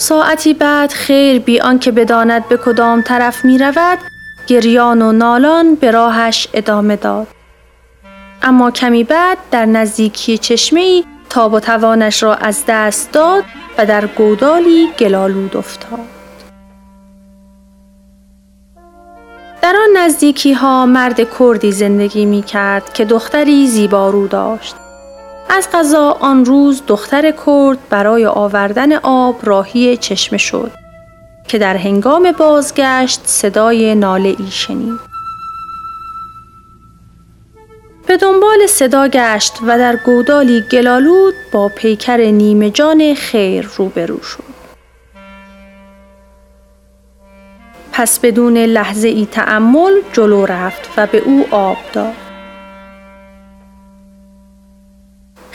ساعتی 0.00 0.54
بعد 0.54 0.92
خیر 0.92 1.38
بی 1.38 1.60
آنکه 1.60 1.92
بداند 1.92 2.48
به 2.48 2.56
کدام 2.56 3.02
طرف 3.02 3.44
می 3.44 3.58
رود 3.58 3.98
گریان 4.46 5.02
و 5.02 5.12
نالان 5.12 5.74
به 5.74 5.90
راهش 5.90 6.48
ادامه 6.54 6.96
داد. 6.96 7.26
اما 8.42 8.70
کمی 8.70 9.04
بعد 9.04 9.38
در 9.50 9.66
نزدیکی 9.66 10.38
چشمه 10.38 10.80
ای 10.80 11.04
تاب 11.30 11.52
و 11.52 11.60
توانش 11.60 12.22
را 12.22 12.34
از 12.34 12.64
دست 12.68 13.12
داد 13.12 13.44
و 13.78 13.86
در 13.86 14.06
گودالی 14.06 14.88
گلالود 14.98 15.56
افتاد. 15.56 16.06
در 19.62 19.74
آن 19.76 19.96
نزدیکی 19.96 20.52
ها 20.52 20.86
مرد 20.86 21.38
کردی 21.38 21.72
زندگی 21.72 22.26
می 22.26 22.42
کرد 22.42 22.92
که 22.92 23.04
دختری 23.04 23.66
زیبارو 23.66 24.28
داشت. 24.28 24.79
از 25.52 25.68
غذا 25.72 26.10
آن 26.20 26.44
روز 26.44 26.82
دختر 26.86 27.34
کرد 27.46 27.78
برای 27.90 28.26
آوردن 28.26 28.92
آب 28.92 29.36
راهی 29.42 29.96
چشمه 29.96 30.38
شد 30.38 30.70
که 31.48 31.58
در 31.58 31.76
هنگام 31.76 32.32
بازگشت 32.32 33.20
صدای 33.24 33.94
ناله 33.94 34.28
ای 34.38 34.50
شنید. 34.50 35.00
به 38.06 38.16
دنبال 38.16 38.66
صدا 38.68 39.08
گشت 39.08 39.58
و 39.66 39.78
در 39.78 39.96
گودالی 39.96 40.64
گلالود 40.72 41.34
با 41.52 41.68
پیکر 41.68 42.20
نیمه 42.20 42.70
جان 42.70 43.14
خیر 43.14 43.70
روبرو 43.76 44.22
شد. 44.22 44.44
پس 47.92 48.18
بدون 48.18 48.56
لحظه 48.56 49.08
ای 49.08 49.26
تعمل 49.26 49.92
جلو 50.12 50.46
رفت 50.46 50.90
و 50.96 51.06
به 51.06 51.18
او 51.18 51.46
آب 51.50 51.76
داد. 51.92 52.29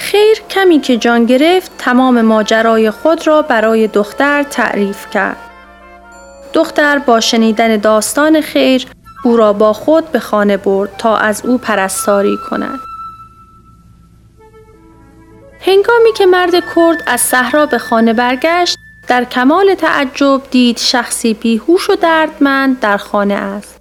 خیر 0.05 0.41
کمی 0.49 0.79
که 0.79 0.97
جان 0.97 1.25
گرفت 1.25 1.71
تمام 1.77 2.21
ماجرای 2.21 2.91
خود 2.91 3.27
را 3.27 3.41
برای 3.41 3.87
دختر 3.87 4.43
تعریف 4.43 5.09
کرد. 5.09 5.37
دختر 6.53 6.97
با 6.99 7.19
شنیدن 7.19 7.77
داستان 7.77 8.41
خیر 8.41 8.87
او 9.23 9.37
را 9.37 9.53
با 9.53 9.73
خود 9.73 10.11
به 10.11 10.19
خانه 10.19 10.57
برد 10.57 10.97
تا 10.97 11.17
از 11.17 11.45
او 11.45 11.57
پرستاری 11.57 12.37
کند. 12.49 12.79
هنگامی 15.59 16.13
که 16.17 16.25
مرد 16.25 16.53
کرد 16.75 17.03
از 17.07 17.21
صحرا 17.21 17.65
به 17.65 17.77
خانه 17.77 18.13
برگشت 18.13 18.77
در 19.07 19.23
کمال 19.23 19.75
تعجب 19.75 20.41
دید 20.51 20.77
شخصی 20.77 21.33
بیهوش 21.33 21.89
و 21.89 21.95
دردمند 21.95 22.79
در 22.79 22.97
خانه 22.97 23.33
است. 23.33 23.74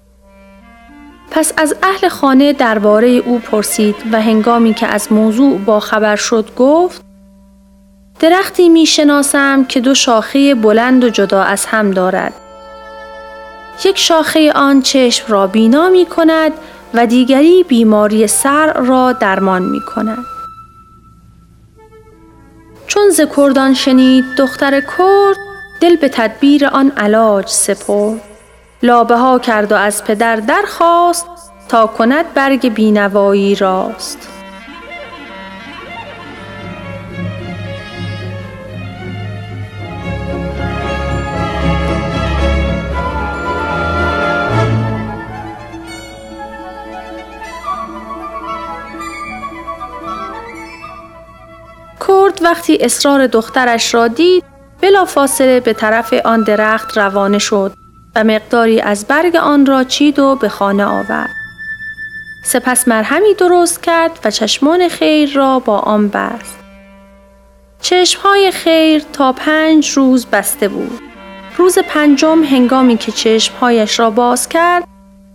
پس 1.35 1.53
از 1.57 1.75
اهل 1.83 2.09
خانه 2.09 2.53
درباره 2.53 3.09
او 3.09 3.39
پرسید 3.39 3.97
و 4.13 4.21
هنگامی 4.21 4.75
که 4.75 4.87
از 4.87 5.13
موضوع 5.13 5.59
با 5.59 5.81
خبر 5.81 6.17
شد 6.17 6.55
گفت 6.57 7.03
درختی 8.21 8.69
می 8.69 8.87
شناسم 8.87 9.65
که 9.65 9.81
دو 9.81 9.95
شاخه 9.95 10.55
بلند 10.55 11.05
و 11.05 11.09
جدا 11.09 11.43
از 11.43 11.67
هم 11.67 11.91
دارد. 11.91 12.33
یک 13.85 13.99
شاخه 13.99 14.53
آن 14.53 14.83
چشم 14.83 15.25
را 15.29 15.47
بینا 15.47 15.89
می 15.89 16.07
کند 16.07 16.53
و 16.95 17.07
دیگری 17.07 17.65
بیماری 17.69 18.27
سر 18.27 18.73
را 18.73 19.13
درمان 19.13 19.63
می 19.63 19.81
کند. 19.81 20.25
چون 22.87 23.11
ز 23.11 23.21
کردان 23.37 23.75
شنید 23.75 24.25
دختر 24.39 24.81
کرد 24.81 25.37
دل 25.81 25.97
به 25.97 26.09
تدبیر 26.09 26.67
آن 26.67 26.93
علاج 26.97 27.49
سپرد 27.49 28.34
لابه 28.83 29.17
ها 29.17 29.39
کرد 29.39 29.73
و 29.73 29.75
از 29.75 30.05
پدر 30.05 30.37
درخواست 30.37 31.27
تا 31.69 31.87
کند 31.87 32.35
برگ 32.35 32.75
بینوایی 32.75 33.55
راست. 33.55 34.29
کرد 52.35 52.43
وقتی 52.43 52.77
اصرار 52.81 53.27
دخترش 53.27 53.95
را 53.95 54.09
دید 54.09 54.45
بلافاصله 54.81 55.61
به 55.61 55.73
طرف 55.73 56.15
آن 56.25 56.43
درخت 56.43 56.99
روانه 56.99 57.39
شد. 57.39 57.84
و 58.17 58.25
مقداری 58.25 58.81
از 58.81 59.07
برگ 59.07 59.37
آن 59.37 59.67
را 59.67 59.85
چید 59.85 60.19
و 60.19 60.37
به 60.37 60.49
خانه 60.49 60.85
آورد. 60.85 61.35
سپس 62.45 62.89
مرهمی 62.89 63.35
درست 63.35 63.83
کرد 63.83 64.19
و 64.25 64.31
چشمان 64.31 64.89
خیر 64.89 65.33
را 65.33 65.59
با 65.59 65.79
آن 65.79 66.09
بست. 66.09 66.59
چشمهای 67.81 68.51
خیر 68.51 69.05
تا 69.13 69.33
پنج 69.33 69.91
روز 69.91 70.27
بسته 70.27 70.69
بود. 70.69 71.01
روز 71.57 71.79
پنجم 71.79 72.45
هنگامی 72.45 72.97
که 72.97 73.13
چشمهایش 73.13 73.99
را 73.99 74.11
باز 74.11 74.49
کرد، 74.49 74.85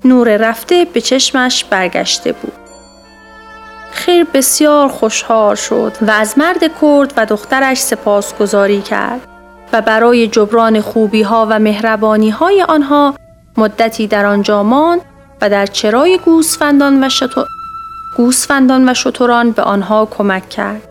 نور 0.05 0.37
رفته 0.37 0.85
به 0.93 1.01
چشمش 1.01 1.63
برگشته 1.63 2.31
بود. 2.31 2.53
خیر 3.91 4.23
بسیار 4.23 4.87
خوشحال 4.87 5.55
شد 5.55 5.97
و 6.01 6.11
از 6.11 6.37
مرد 6.37 6.81
کرد 6.81 7.13
و 7.17 7.25
دخترش 7.25 7.77
سپاسگزاری 7.77 8.81
کرد 8.81 9.28
و 9.73 9.81
برای 9.81 10.27
جبران 10.27 10.81
خوبی 10.81 11.21
ها 11.21 11.47
و 11.49 11.59
مهربانی 11.59 12.29
های 12.29 12.61
آنها 12.61 13.15
مدتی 13.57 14.07
در 14.07 14.25
آنجا 14.25 14.63
ماند 14.63 15.01
و 15.41 15.49
در 15.49 15.65
چرای 15.65 16.19
گوسفندان 16.25 17.03
و 17.03 17.09
شتر... 17.09 17.43
گوسفندان 18.17 18.89
و 18.89 18.93
شتران 18.93 19.51
به 19.51 19.61
آنها 19.61 20.05
کمک 20.05 20.49
کرد. 20.49 20.81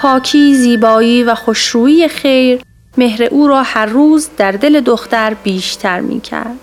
پاکی، 0.00 0.54
زیبایی 0.54 1.24
و 1.24 1.34
خوشرویی 1.34 2.08
خیر 2.08 2.60
مهر 2.98 3.22
او 3.22 3.48
را 3.48 3.62
هر 3.62 3.86
روز 3.86 4.28
در 4.36 4.52
دل 4.52 4.80
دختر 4.80 5.34
بیشتر 5.34 6.00
می 6.00 6.20
کرد. 6.20 6.58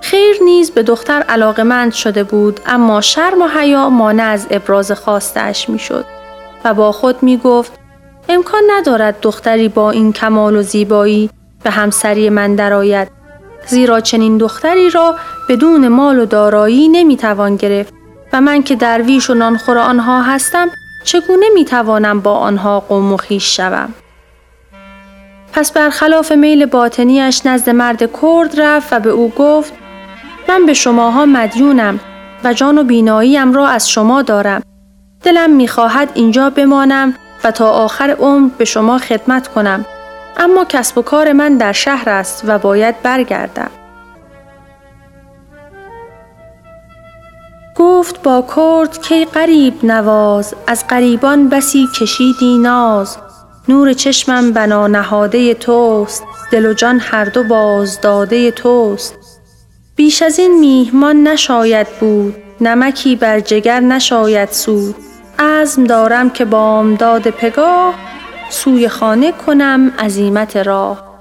خیر 0.00 0.36
نیز 0.44 0.70
به 0.70 0.82
دختر 0.82 1.22
علاقمند 1.28 1.92
شده 1.92 2.24
بود 2.24 2.60
اما 2.66 3.00
شرم 3.00 3.42
و 3.42 3.46
حیا 3.46 3.88
مانع 3.88 4.24
از 4.24 4.46
ابراز 4.50 4.92
خواستش 4.92 5.68
می 5.68 5.78
شد 5.78 6.04
و 6.64 6.74
با 6.74 6.92
خود 6.92 7.22
می 7.22 7.36
گفت 7.36 7.72
امکان 8.28 8.62
ندارد 8.70 9.20
دختری 9.22 9.68
با 9.68 9.90
این 9.90 10.12
کمال 10.12 10.56
و 10.56 10.62
زیبایی 10.62 11.30
به 11.62 11.70
همسری 11.70 12.30
من 12.30 12.54
درآید. 12.54 13.08
زیرا 13.66 14.00
چنین 14.00 14.38
دختری 14.38 14.90
را 14.90 15.16
بدون 15.48 15.88
مال 15.88 16.18
و 16.18 16.26
دارایی 16.26 16.88
نمی‌توان 16.88 17.56
گرفت 17.56 17.94
و 18.32 18.40
من 18.40 18.62
که 18.62 18.74
درویش 18.76 19.30
و 19.30 19.34
نانخور 19.34 19.78
آنها 19.78 20.22
هستم 20.22 20.68
چگونه 21.04 21.46
می‌توانم 21.54 22.20
با 22.20 22.34
آنها 22.34 22.80
قوم 22.80 23.12
و 23.12 23.16
خیش 23.16 23.56
شوم؟ 23.56 23.94
پس 25.52 25.72
برخلاف 25.72 26.32
میل 26.32 26.66
باطنیش 26.66 27.46
نزد 27.46 27.70
مرد 27.70 28.20
کرد 28.22 28.60
رفت 28.60 28.92
و 28.92 29.00
به 29.00 29.10
او 29.10 29.32
گفت 29.36 29.72
من 30.48 30.66
به 30.66 30.74
شماها 30.74 31.26
مدیونم 31.26 32.00
و 32.44 32.52
جان 32.52 32.78
و 32.78 32.84
بیناییم 32.84 33.52
را 33.52 33.68
از 33.68 33.90
شما 33.90 34.22
دارم. 34.22 34.62
دلم 35.22 35.50
می‌خواهد 35.50 36.10
اینجا 36.14 36.50
بمانم 36.50 37.14
و 37.44 37.50
تا 37.50 37.70
آخر 37.70 38.10
عمر 38.10 38.50
به 38.58 38.64
شما 38.64 38.98
خدمت 38.98 39.48
کنم. 39.48 39.84
اما 40.36 40.64
کسب 40.64 40.98
و 40.98 41.02
کار 41.02 41.32
من 41.32 41.56
در 41.56 41.72
شهر 41.72 42.08
است 42.08 42.42
و 42.46 42.58
باید 42.58 43.02
برگردم. 43.02 43.70
گفت 47.76 48.22
با 48.22 48.46
کرد 48.56 49.02
کی 49.02 49.24
قریب 49.24 49.84
نواز 49.84 50.54
از 50.66 50.86
قریبان 50.86 51.48
بسی 51.48 51.88
کشیدی 52.00 52.58
ناز. 52.58 53.16
نور 53.68 53.92
چشمم 53.92 54.52
بنا 54.52 54.86
نهاده 54.86 55.54
توست 55.54 56.24
دل 56.50 56.66
و 56.66 56.72
جان 56.74 57.00
هر 57.00 57.24
دو 57.24 57.42
باز 57.42 58.00
داده 58.00 58.50
توست. 58.50 59.14
بیش 59.96 60.22
از 60.22 60.38
این 60.38 60.58
میهمان 60.58 61.28
نشاید 61.28 61.86
بود 62.00 62.34
نمکی 62.60 63.16
بر 63.16 63.40
جگر 63.40 63.80
نشاید 63.80 64.48
سود. 64.50 64.94
عزم 65.38 65.84
دارم 65.84 66.30
که 66.30 66.44
بامداد 66.44 67.30
پگاه 67.30 67.94
سوی 68.50 68.88
خانه 68.88 69.32
کنم 69.32 69.92
عزیمت 69.98 70.56
راه. 70.56 71.14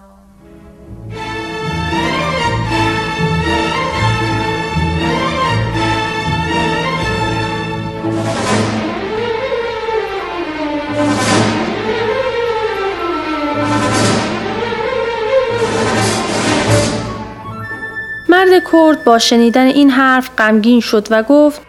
مرد 18.30 18.64
کرد 18.72 19.04
با 19.04 19.20
شنیدن 19.20 19.66
این 19.66 19.90
حرف 19.90 20.30
غمگین 20.38 20.80
شد 20.80 21.08
و 21.12 21.24
گفت 21.24 21.62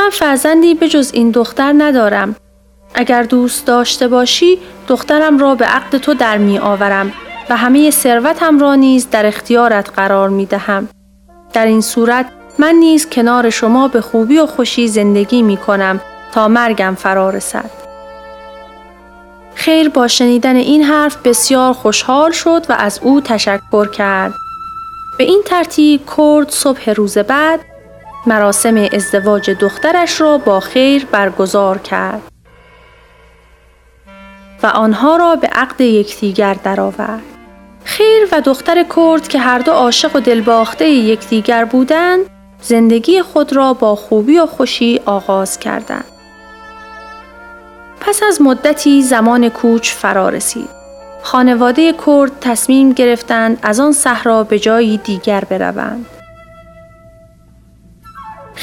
من 0.00 0.10
فرزندی 0.10 0.74
به 0.74 0.88
جز 0.88 1.10
این 1.14 1.30
دختر 1.30 1.74
ندارم. 1.78 2.36
اگر 2.94 3.22
دوست 3.22 3.66
داشته 3.66 4.08
باشی 4.08 4.58
دخترم 4.88 5.38
را 5.38 5.54
به 5.54 5.64
عقد 5.64 5.98
تو 5.98 6.14
در 6.14 6.38
می 6.38 6.58
آورم 6.58 7.12
و 7.50 7.56
همه 7.56 7.90
ثروتم 7.90 8.58
را 8.58 8.74
نیز 8.74 9.10
در 9.10 9.26
اختیارت 9.26 9.90
قرار 9.96 10.28
می 10.28 10.46
دهم. 10.46 10.88
در 11.52 11.66
این 11.66 11.80
صورت 11.80 12.26
من 12.58 12.74
نیز 12.74 13.08
کنار 13.10 13.50
شما 13.50 13.88
به 13.88 14.00
خوبی 14.00 14.38
و 14.38 14.46
خوشی 14.46 14.88
زندگی 14.88 15.42
می 15.42 15.56
کنم 15.56 16.00
تا 16.32 16.48
مرگم 16.48 16.94
فرا 16.98 17.30
رسد. 17.30 17.70
خیر 19.54 19.88
با 19.88 20.08
شنیدن 20.08 20.56
این 20.56 20.82
حرف 20.82 21.16
بسیار 21.16 21.72
خوشحال 21.72 22.32
شد 22.32 22.66
و 22.68 22.72
از 22.78 23.00
او 23.02 23.20
تشکر 23.20 23.88
کرد. 23.88 24.34
به 25.18 25.24
این 25.24 25.42
ترتیب 25.46 26.00
کرد 26.16 26.50
صبح 26.50 26.90
روز 26.90 27.18
بعد 27.18 27.60
مراسم 28.28 28.76
ازدواج 28.92 29.50
دخترش 29.50 30.20
را 30.20 30.38
با 30.38 30.60
خیر 30.60 31.06
برگزار 31.06 31.78
کرد 31.78 32.22
و 34.62 34.66
آنها 34.66 35.16
را 35.16 35.36
به 35.36 35.46
عقد 35.46 35.80
یکدیگر 35.80 36.54
درآورد. 36.54 37.22
خیر 37.84 38.28
و 38.32 38.40
دختر 38.40 38.84
کرد 38.96 39.28
که 39.28 39.38
هر 39.38 39.58
دو 39.58 39.72
عاشق 39.72 40.16
و 40.16 40.20
دلباخته 40.20 40.88
یکدیگر 40.88 41.64
بودند، 41.64 42.26
زندگی 42.60 43.22
خود 43.22 43.52
را 43.52 43.72
با 43.72 43.94
خوبی 43.94 44.38
و 44.38 44.46
خوشی 44.46 45.00
آغاز 45.06 45.58
کردند. 45.58 46.04
پس 48.00 48.22
از 48.22 48.42
مدتی 48.42 49.02
زمان 49.02 49.48
کوچ 49.48 49.92
فرا 49.92 50.28
رسید. 50.28 50.68
خانواده 51.22 51.94
کرد 52.06 52.40
تصمیم 52.40 52.92
گرفتند 52.92 53.58
از 53.62 53.80
آن 53.80 53.92
صحرا 53.92 54.44
به 54.44 54.58
جایی 54.58 54.96
دیگر 54.96 55.44
بروند. 55.44 56.17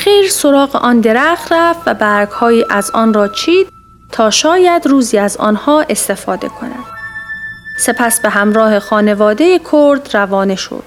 خیر 0.06 0.30
سراغ 0.30 0.76
آن 0.76 1.02
درخت 1.02 1.52
رفت 1.52 1.82
و 1.86 1.94
برگهایی 1.94 2.66
از 2.70 2.92
آن 2.92 3.14
را 3.14 3.28
چید 3.28 3.68
تا 4.12 4.30
شاید 4.30 4.88
روزی 4.88 5.18
از 5.18 5.38
آنها 5.38 5.86
استفاده 5.90 6.48
کند. 6.48 6.86
سپس 7.80 8.20
به 8.22 8.30
همراه 8.30 8.80
خانواده 8.80 9.60
کرد 9.72 10.16
روانه 10.16 10.56
شد 10.56 10.84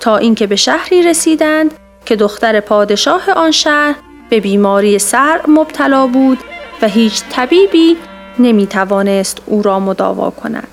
تا 0.00 0.16
اینکه 0.16 0.46
به 0.46 0.56
شهری 0.56 1.02
رسیدند 1.02 1.74
که 2.04 2.16
دختر 2.16 2.60
پادشاه 2.60 3.30
آن 3.30 3.50
شهر 3.50 3.94
به 4.30 4.40
بیماری 4.40 4.98
سر 4.98 5.40
مبتلا 5.48 6.06
بود 6.06 6.38
و 6.82 6.88
هیچ 6.88 7.22
طبیبی 7.30 7.96
نمی 8.38 8.66
توانست 8.66 9.42
او 9.46 9.62
را 9.62 9.80
مداوا 9.80 10.30
کند. 10.30 10.68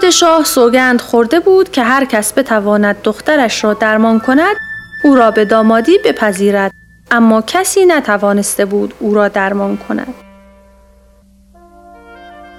پادشاه 0.00 0.44
سوگند 0.44 1.00
خورده 1.00 1.40
بود 1.40 1.70
که 1.70 1.82
هر 1.82 2.04
کس 2.04 2.32
بتواند 2.32 3.02
دخترش 3.02 3.64
را 3.64 3.74
درمان 3.74 4.20
کند 4.20 4.56
او 5.04 5.14
را 5.14 5.30
به 5.30 5.44
دامادی 5.44 5.98
بپذیرد. 6.04 6.72
اما 7.10 7.42
کسی 7.42 7.86
نتوانسته 7.86 8.64
بود 8.64 8.94
او 8.98 9.14
را 9.14 9.28
درمان 9.28 9.76
کند. 9.76 10.14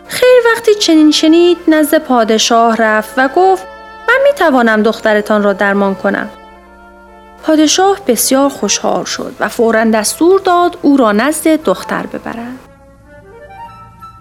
خیر 0.08 0.42
وقتی 0.52 0.76
چنین 0.76 1.12
شنید 1.12 1.58
نزد 1.68 1.98
پادشاه 1.98 2.76
رفت 2.76 3.14
و 3.18 3.30
گفت 3.36 3.64
من 4.10 4.18
می 4.24 4.34
توانم 4.36 4.84
دخترتان 4.84 5.44
را 5.44 5.54
درمان 5.54 5.96
کنم. 5.96 6.30
پادشاه 7.44 7.98
بسیار 8.08 8.50
خوشحال 8.50 9.04
شد 9.04 9.36
و 9.40 9.50
فورا 9.50 9.84
دستور 9.84 10.40
داد 10.40 10.78
او 10.82 10.98
را 10.98 11.12
نزد 11.12 11.64
دختر 11.64 12.06
ببرند. 12.06 12.71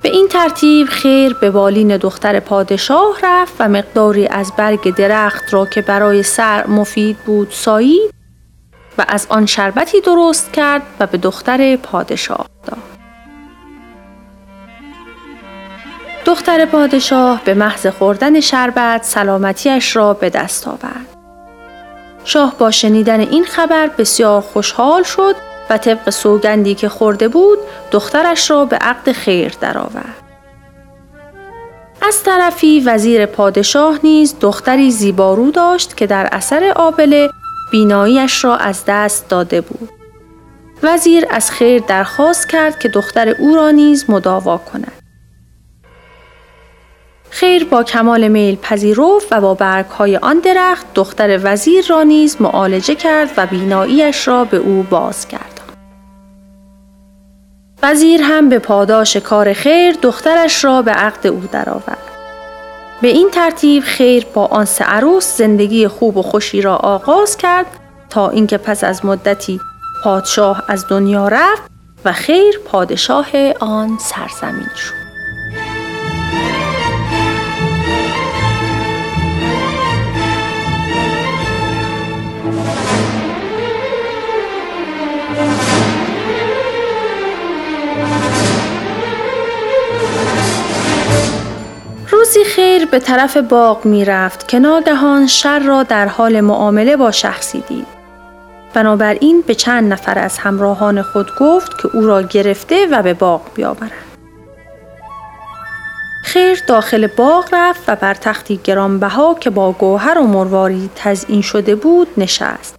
به 0.02 0.08
این 0.08 0.28
ترتیب 0.28 0.86
خیر 0.86 1.34
به 1.34 1.50
بالین 1.50 1.96
دختر 1.96 2.40
پادشاه 2.40 3.18
رفت 3.22 3.54
و 3.58 3.68
مقداری 3.68 4.26
از 4.26 4.52
برگ 4.56 4.94
درخت 4.94 5.54
را 5.54 5.66
که 5.66 5.82
برای 5.82 6.22
سر 6.22 6.66
مفید 6.66 7.16
بود 7.16 7.48
سایید 7.50 8.14
و 8.98 9.04
از 9.08 9.26
آن 9.30 9.46
شربتی 9.46 10.00
درست 10.00 10.52
کرد 10.52 10.82
و 11.00 11.06
به 11.06 11.18
دختر 11.18 11.76
پادشاه 11.76 12.46
داد. 12.66 12.78
دختر 16.24 16.64
پادشاه 16.64 17.40
به 17.44 17.54
محض 17.54 17.86
خوردن 17.86 18.40
شربت 18.40 19.04
سلامتیش 19.04 19.96
را 19.96 20.14
به 20.14 20.30
دست 20.30 20.68
آورد. 20.68 21.06
شاه 22.24 22.54
با 22.58 22.70
شنیدن 22.70 23.20
این 23.20 23.44
خبر 23.44 23.86
بسیار 23.86 24.40
خوشحال 24.40 25.02
شد 25.02 25.49
و 25.70 25.78
طبق 25.78 26.10
سوگندی 26.10 26.74
که 26.74 26.88
خورده 26.88 27.28
بود 27.28 27.58
دخترش 27.90 28.50
را 28.50 28.64
به 28.64 28.76
عقد 28.76 29.12
خیر 29.12 29.52
درآورد. 29.60 30.22
از 32.02 32.22
طرفی 32.22 32.80
وزیر 32.80 33.26
پادشاه 33.26 33.98
نیز 34.04 34.34
دختری 34.40 34.90
زیبارو 34.90 35.50
داشت 35.50 35.96
که 35.96 36.06
در 36.06 36.28
اثر 36.32 36.72
آبله 36.76 37.30
بیناییش 37.72 38.44
را 38.44 38.56
از 38.56 38.82
دست 38.86 39.28
داده 39.28 39.60
بود. 39.60 39.88
وزیر 40.82 41.26
از 41.30 41.50
خیر 41.50 41.82
درخواست 41.82 42.48
کرد 42.48 42.78
که 42.78 42.88
دختر 42.88 43.28
او 43.28 43.54
را 43.54 43.70
نیز 43.70 44.10
مداوا 44.10 44.58
کند. 44.58 44.92
خیر 47.30 47.64
با 47.64 47.82
کمال 47.82 48.28
میل 48.28 48.56
پذیرفت 48.56 49.32
و 49.32 49.40
با 49.40 49.54
برگهای 49.54 50.16
آن 50.16 50.38
درخت 50.38 50.86
دختر 50.94 51.40
وزیر 51.42 51.86
را 51.88 52.02
نیز 52.02 52.36
معالجه 52.40 52.94
کرد 52.94 53.30
و 53.36 53.46
بیناییش 53.46 54.28
را 54.28 54.44
به 54.44 54.56
او 54.56 54.82
باز 54.82 55.28
کرد. 55.28 55.59
وزیر 57.82 58.22
هم 58.22 58.48
به 58.48 58.58
پاداش 58.58 59.16
کار 59.16 59.52
خیر 59.52 59.96
دخترش 60.02 60.64
را 60.64 60.82
به 60.82 60.90
عقد 60.90 61.26
او 61.26 61.42
درآورد. 61.52 62.10
به 63.02 63.08
این 63.08 63.30
ترتیب 63.30 63.82
خیر 63.82 64.26
با 64.34 64.46
آن 64.46 64.64
سه 64.64 64.84
عروس 64.84 65.36
زندگی 65.36 65.88
خوب 65.88 66.16
و 66.16 66.22
خوشی 66.22 66.62
را 66.62 66.76
آغاز 66.76 67.36
کرد 67.36 67.66
تا 68.10 68.30
اینکه 68.30 68.58
پس 68.58 68.84
از 68.84 69.04
مدتی 69.04 69.60
پادشاه 70.04 70.64
از 70.68 70.88
دنیا 70.88 71.28
رفت 71.28 71.62
و 72.04 72.12
خیر 72.12 72.58
پادشاه 72.64 73.26
آن 73.60 73.98
سرزمین 74.00 74.68
شد. 74.76 75.09
روزی 92.20 92.44
خیر 92.44 92.86
به 92.86 92.98
طرف 92.98 93.36
باغ 93.36 93.84
می 93.84 94.04
رفت 94.04 94.48
که 94.48 94.58
ناگهان 94.58 95.26
شر 95.26 95.58
را 95.58 95.82
در 95.82 96.06
حال 96.06 96.40
معامله 96.40 96.96
با 96.96 97.10
شخصی 97.10 97.60
دید. 97.68 97.86
بنابراین 98.74 99.44
به 99.46 99.54
چند 99.54 99.92
نفر 99.92 100.18
از 100.18 100.38
همراهان 100.38 101.02
خود 101.02 101.26
گفت 101.38 101.82
که 101.82 101.96
او 101.96 102.06
را 102.06 102.22
گرفته 102.22 102.86
و 102.86 103.02
به 103.02 103.14
باغ 103.14 103.40
بیاورند. 103.54 103.92
خیر 106.24 106.62
داخل 106.66 107.06
باغ 107.06 107.48
رفت 107.52 107.88
و 107.88 107.96
بر 107.96 108.14
تختی 108.14 108.60
گرانبها 108.64 109.36
که 109.40 109.50
با 109.50 109.72
گوهر 109.72 110.18
و 110.18 110.26
مرواری 110.26 110.90
تزئین 110.96 111.42
شده 111.42 111.74
بود 111.74 112.08
نشست 112.16 112.76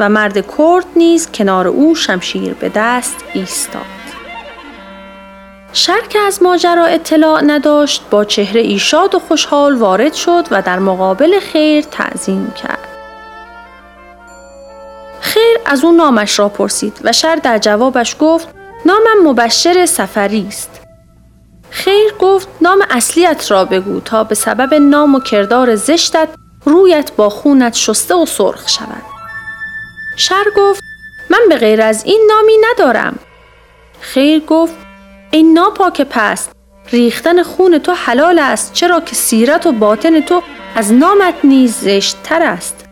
و 0.00 0.08
مرد 0.08 0.56
کرد 0.58 0.86
نیز 0.96 1.30
کنار 1.34 1.68
او 1.68 1.94
شمشیر 1.94 2.54
به 2.54 2.70
دست 2.74 3.16
ایستاد. 3.34 4.01
شر 5.72 6.00
که 6.08 6.18
از 6.18 6.42
ماجرا 6.42 6.84
اطلاع 6.84 7.40
نداشت 7.44 8.02
با 8.10 8.24
چهره 8.24 8.60
ایشاد 8.60 9.14
و 9.14 9.18
خوشحال 9.18 9.74
وارد 9.74 10.14
شد 10.14 10.44
و 10.50 10.62
در 10.62 10.78
مقابل 10.78 11.40
خیر 11.40 11.84
تعظیم 11.84 12.52
کرد. 12.62 12.88
خیر 15.20 15.58
از 15.66 15.84
او 15.84 15.92
نامش 15.92 16.38
را 16.38 16.48
پرسید 16.48 17.00
و 17.04 17.12
شر 17.12 17.36
در 17.36 17.58
جوابش 17.58 18.16
گفت 18.20 18.48
نامم 18.86 19.28
مبشر 19.28 19.86
سفری 19.86 20.46
است. 20.48 20.80
خیر 21.70 22.14
گفت 22.18 22.48
نام 22.60 22.84
اصلیت 22.90 23.50
را 23.50 23.64
بگو 23.64 24.00
تا 24.00 24.24
به 24.24 24.34
سبب 24.34 24.74
نام 24.74 25.14
و 25.14 25.20
کردار 25.20 25.74
زشتت 25.74 26.28
رویت 26.64 27.12
با 27.16 27.28
خونت 27.28 27.74
شسته 27.74 28.14
و 28.14 28.26
سرخ 28.26 28.68
شود. 28.68 29.02
شر 30.16 30.44
گفت 30.56 30.82
من 31.30 31.40
به 31.48 31.56
غیر 31.56 31.82
از 31.82 32.04
این 32.04 32.28
نامی 32.28 32.56
ندارم. 32.70 33.18
خیر 34.00 34.40
گفت 34.40 34.74
ای 35.34 35.42
ناپاک 35.42 36.02
پست. 36.02 36.52
ریختن 36.92 37.42
خون 37.42 37.78
تو 37.78 37.92
حلال 37.92 38.38
است 38.38 38.72
چرا 38.72 39.00
که 39.00 39.16
سیرت 39.16 39.66
و 39.66 39.72
باطن 39.72 40.20
تو 40.20 40.42
از 40.74 40.92
نامت 40.92 41.34
نیز 41.44 41.76
زشت 41.76 42.16
تر 42.22 42.42
است. 42.42 42.84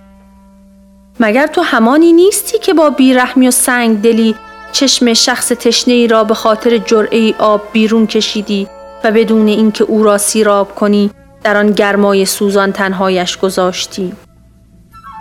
مگر 1.21 1.47
تو 1.47 1.63
همانی 1.63 2.13
نیستی 2.13 2.59
که 2.59 2.75
با 2.75 2.91
بیرحمی 2.91 3.49
و 3.49 3.51
سنگ 3.51 4.01
دلی 4.01 4.35
چشم 4.73 5.15
شخص 5.15 5.49
تشنه 5.49 5.95
ای 5.95 6.07
را 6.09 6.25
به 6.25 6.35
خاطر 6.35 6.79
جرعه 6.79 7.35
آب 7.39 7.63
بیرون 7.73 8.07
کشیدی 8.07 8.69
و 9.05 9.11
بدون 9.11 9.49
اینکه 9.49 9.85
او 9.85 10.03
را 10.03 10.19
سیراب 10.19 10.75
کنی 10.75 11.11
در 11.45 11.57
آن 11.57 11.73
گرمای 11.73 12.25
سوزان 12.25 12.73
تنهایش 12.73 13.39
گذاشتی؟ 13.39 14.13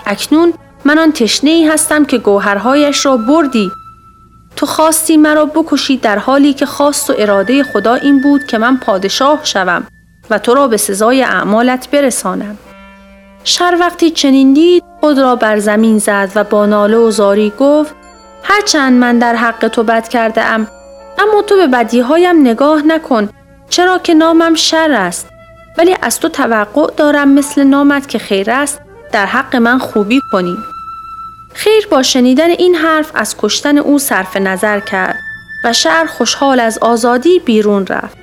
اکنون 0.06 0.54
من 0.86 1.00
آن 1.00 1.12
تشنه 1.12 1.50
ای 1.50 1.68
هستم 1.68 2.06
که 2.06 2.18
گوهرهایش 2.18 3.06
را 3.06 3.18
بردی 3.18 3.72
تو 4.60 4.66
خواستی 4.66 5.18
مرا 5.18 5.46
بکشی 5.46 5.98
در 5.98 6.20
حالی 6.20 6.54
که 6.54 6.66
خواست 6.66 7.10
و 7.10 7.14
اراده 7.18 7.64
خدا 7.64 7.94
این 7.94 8.22
بود 8.22 8.46
که 8.46 8.58
من 8.58 8.78
پادشاه 8.78 9.40
شوم 9.44 9.88
و 10.30 10.40
تو 10.40 10.54
را 10.54 10.68
به 10.68 10.78
سزای 10.78 11.24
اعمالت 11.24 11.90
برسانم. 11.92 12.58
شر 13.44 13.78
وقتی 13.80 14.12
چنین 14.12 14.54
دید 14.54 14.84
خود 15.00 15.20
را 15.20 15.36
بر 15.36 15.60
زمین 15.60 15.98
زد 15.98 16.32
و 16.36 16.44
با 16.44 16.66
ناله 16.66 16.98
و 16.98 17.12
زاری 17.12 17.54
گفت 17.60 17.96
هرچند 18.44 18.94
من 18.94 19.20
در 19.20 19.36
حق 19.36 19.68
تو 19.68 19.84
بد 19.84 20.08
کرده 20.08 20.42
ام 20.42 20.68
اما 21.20 21.42
تو 21.42 21.56
به 21.56 21.68
بدیهایم 21.68 22.42
نگاه 22.42 22.82
نکن 22.82 23.30
چرا 23.70 23.98
که 23.98 24.14
نامم 24.14 24.56
شر 24.56 24.92
است 24.92 25.28
ولی 25.78 25.96
از 26.02 26.20
تو 26.20 26.30
توقع 26.30 26.92
دارم 26.98 27.30
مثل 27.30 27.64
نامت 27.64 28.08
که 28.08 28.20
خیر 28.20 28.52
است 28.52 28.82
در 29.12 29.26
حق 29.26 29.56
من 29.56 29.80
خوبی 29.80 30.22
کنی 30.32 30.58
خیر 31.54 31.88
با 31.92 32.04
شنیدن 32.04 32.50
این 32.50 32.76
حرف 32.76 33.12
از 33.14 33.36
کشتن 33.38 33.78
او 33.78 34.00
صرف 34.00 34.38
نظر 34.38 34.80
کرد 34.80 35.20
و 35.64 35.74
شهر 35.74 36.06
خوشحال 36.06 36.60
از 36.60 36.78
آزادی 36.78 37.40
بیرون 37.40 37.88
رفت. 37.88 38.18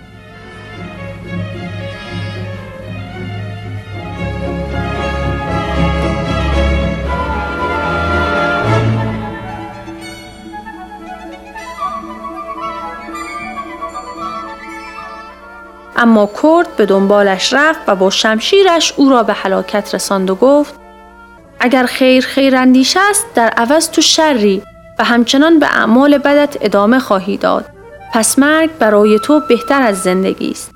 اما 15.96 16.30
کرد 16.42 16.76
به 16.76 16.86
دنبالش 16.86 17.52
رفت 17.52 17.80
و 17.86 17.96
با 17.96 18.10
شمشیرش 18.10 18.92
او 18.96 19.10
را 19.10 19.22
به 19.22 19.32
هلاکت 19.32 19.94
رساند 19.94 20.30
و 20.30 20.34
گفت 20.34 20.85
اگر 21.60 21.86
خیر 21.86 22.24
خیراندیش 22.24 22.96
است 23.10 23.26
در 23.34 23.48
عوض 23.48 23.90
تو 23.90 24.00
شری 24.00 24.62
و 24.98 25.04
همچنان 25.04 25.58
به 25.58 25.66
اعمال 25.66 26.18
بدت 26.18 26.56
ادامه 26.60 26.98
خواهی 26.98 27.36
داد. 27.36 27.64
پس 28.12 28.38
مرگ 28.38 28.70
برای 28.78 29.18
تو 29.18 29.40
بهتر 29.48 29.82
از 29.82 29.98
زندگی 29.98 30.50
است. 30.50 30.70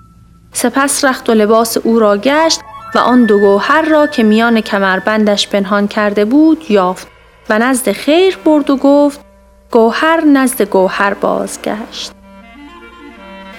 سپس 0.52 1.04
رخت 1.04 1.30
و 1.30 1.34
لباس 1.34 1.76
او 1.76 1.98
را 1.98 2.16
گشت 2.16 2.60
و 2.94 2.98
آن 2.98 3.24
دو 3.24 3.38
گوهر 3.38 3.82
را 3.82 4.06
که 4.06 4.22
میان 4.22 4.60
کمربندش 4.60 5.48
پنهان 5.48 5.88
کرده 5.88 6.24
بود 6.24 6.70
یافت 6.70 7.08
و 7.50 7.58
نزد 7.58 7.92
خیر 7.92 8.38
برد 8.44 8.70
و 8.70 8.76
گفت 8.76 9.20
گوهر 9.70 10.20
نزد 10.20 10.62
گوهر 10.62 11.14
بازگشت. 11.14 12.12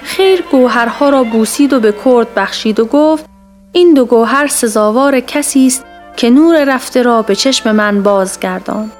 خیر 0.03 0.41
گوهرها 0.41 1.10
را 1.10 1.23
بوسید 1.23 1.73
و 1.73 1.79
به 1.79 1.93
کرد 2.05 2.34
بخشید 2.36 2.79
و 2.79 2.86
گفت 2.86 3.25
این 3.71 3.93
دو 3.93 4.05
گوهر 4.05 4.47
سزاوار 4.47 5.19
کسی 5.19 5.67
است 5.67 5.86
که 6.21 6.29
نور 6.29 6.63
رفته 6.63 7.01
را 7.01 7.21
به 7.21 7.36
چشم 7.36 7.71
من 7.71 8.03
بازگردان. 8.03 8.91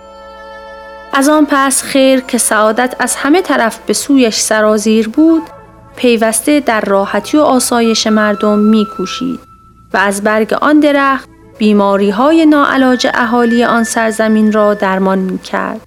از 1.13 1.29
آن 1.29 1.47
پس 1.49 1.84
خیر 1.84 2.19
که 2.19 2.38
سعادت 2.38 2.95
از 2.99 3.15
همه 3.15 3.41
طرف 3.41 3.79
به 3.79 3.93
سویش 3.93 4.36
سرازیر 4.36 5.10
بود، 5.10 5.41
پیوسته 5.95 6.60
در 6.60 6.81
راحتی 6.81 7.38
و 7.38 7.41
آسایش 7.41 8.07
مردم 8.07 8.60
می 8.60 8.88
کوشید 8.97 9.39
و 9.93 9.97
از 9.97 10.23
برگ 10.23 10.53
آن 10.53 10.79
درخت 10.79 11.29
بیماری 11.57 12.10
های 12.10 12.45
ناعلاج 12.45 13.07
اهالی 13.13 13.63
آن 13.63 13.84
سرزمین 13.84 14.51
را 14.51 14.73
درمان 14.73 15.19
می 15.19 15.39
کرد. 15.39 15.81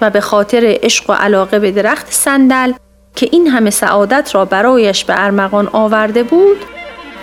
و 0.00 0.10
به 0.10 0.20
خاطر 0.20 0.78
عشق 0.82 1.10
و 1.10 1.12
علاقه 1.12 1.58
به 1.58 1.70
درخت 1.70 2.12
صندل 2.12 2.72
که 3.16 3.28
این 3.32 3.46
همه 3.46 3.70
سعادت 3.70 4.34
را 4.34 4.44
برایش 4.44 5.04
به 5.04 5.14
ارمغان 5.24 5.68
آورده 5.72 6.22
بود 6.22 6.64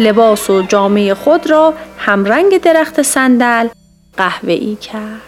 لباس 0.02 0.50
و 0.50 0.62
جامعه 0.62 1.14
خود 1.14 1.50
را 1.50 1.74
همرنگ 1.98 2.62
درخت 2.62 3.02
صندل 3.02 3.68
قهوه‌ای 4.18 4.76
کرد. 4.76 5.22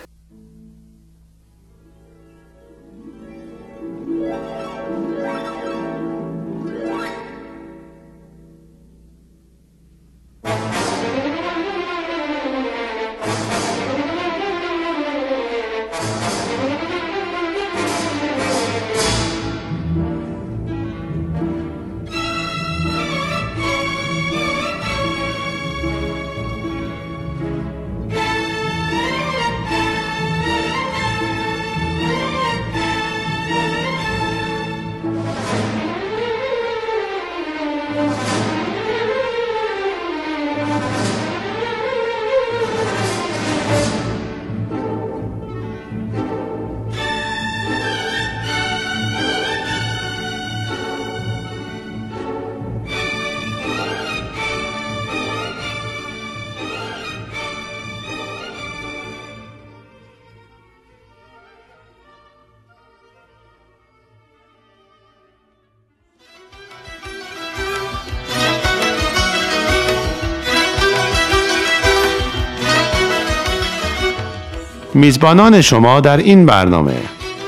میزبانان 74.95 75.61
شما 75.61 75.99
در 75.99 76.17
این 76.17 76.45
برنامه. 76.45 76.95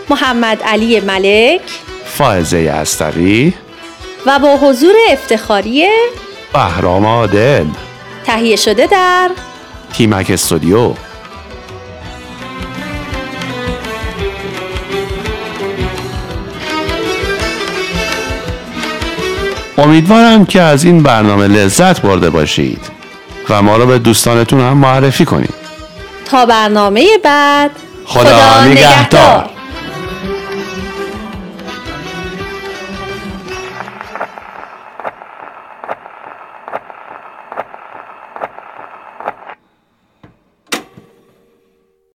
محمد 0.09 0.63
علی 0.63 0.99
ملک 0.99 1.61
فائزه 2.05 2.57
استقی 2.57 3.53
و 4.25 4.39
با 4.39 4.57
حضور 4.57 4.95
افتخاری 5.11 5.87
بهرام 6.53 7.05
عادل. 7.05 7.65
تهیه 8.25 8.55
شده 8.55 8.87
در 8.87 9.29
تیمک 9.93 10.29
استودیو. 10.29 10.93
امیدوارم 19.77 20.45
که 20.45 20.61
از 20.61 20.83
این 20.83 21.03
برنامه 21.03 21.47
لذت 21.47 22.01
برده 22.01 22.29
باشید 22.29 22.81
و 23.49 23.61
ما 23.61 23.77
رو 23.77 23.85
به 23.85 23.99
دوستانتون 23.99 24.59
هم 24.59 24.77
معرفی 24.77 25.25
کنید. 25.25 25.64
تا 26.35 26.45
برنامه 26.45 27.07
بعد 27.23 27.71
خدا 28.05 28.63
نگهدار. 28.63 29.49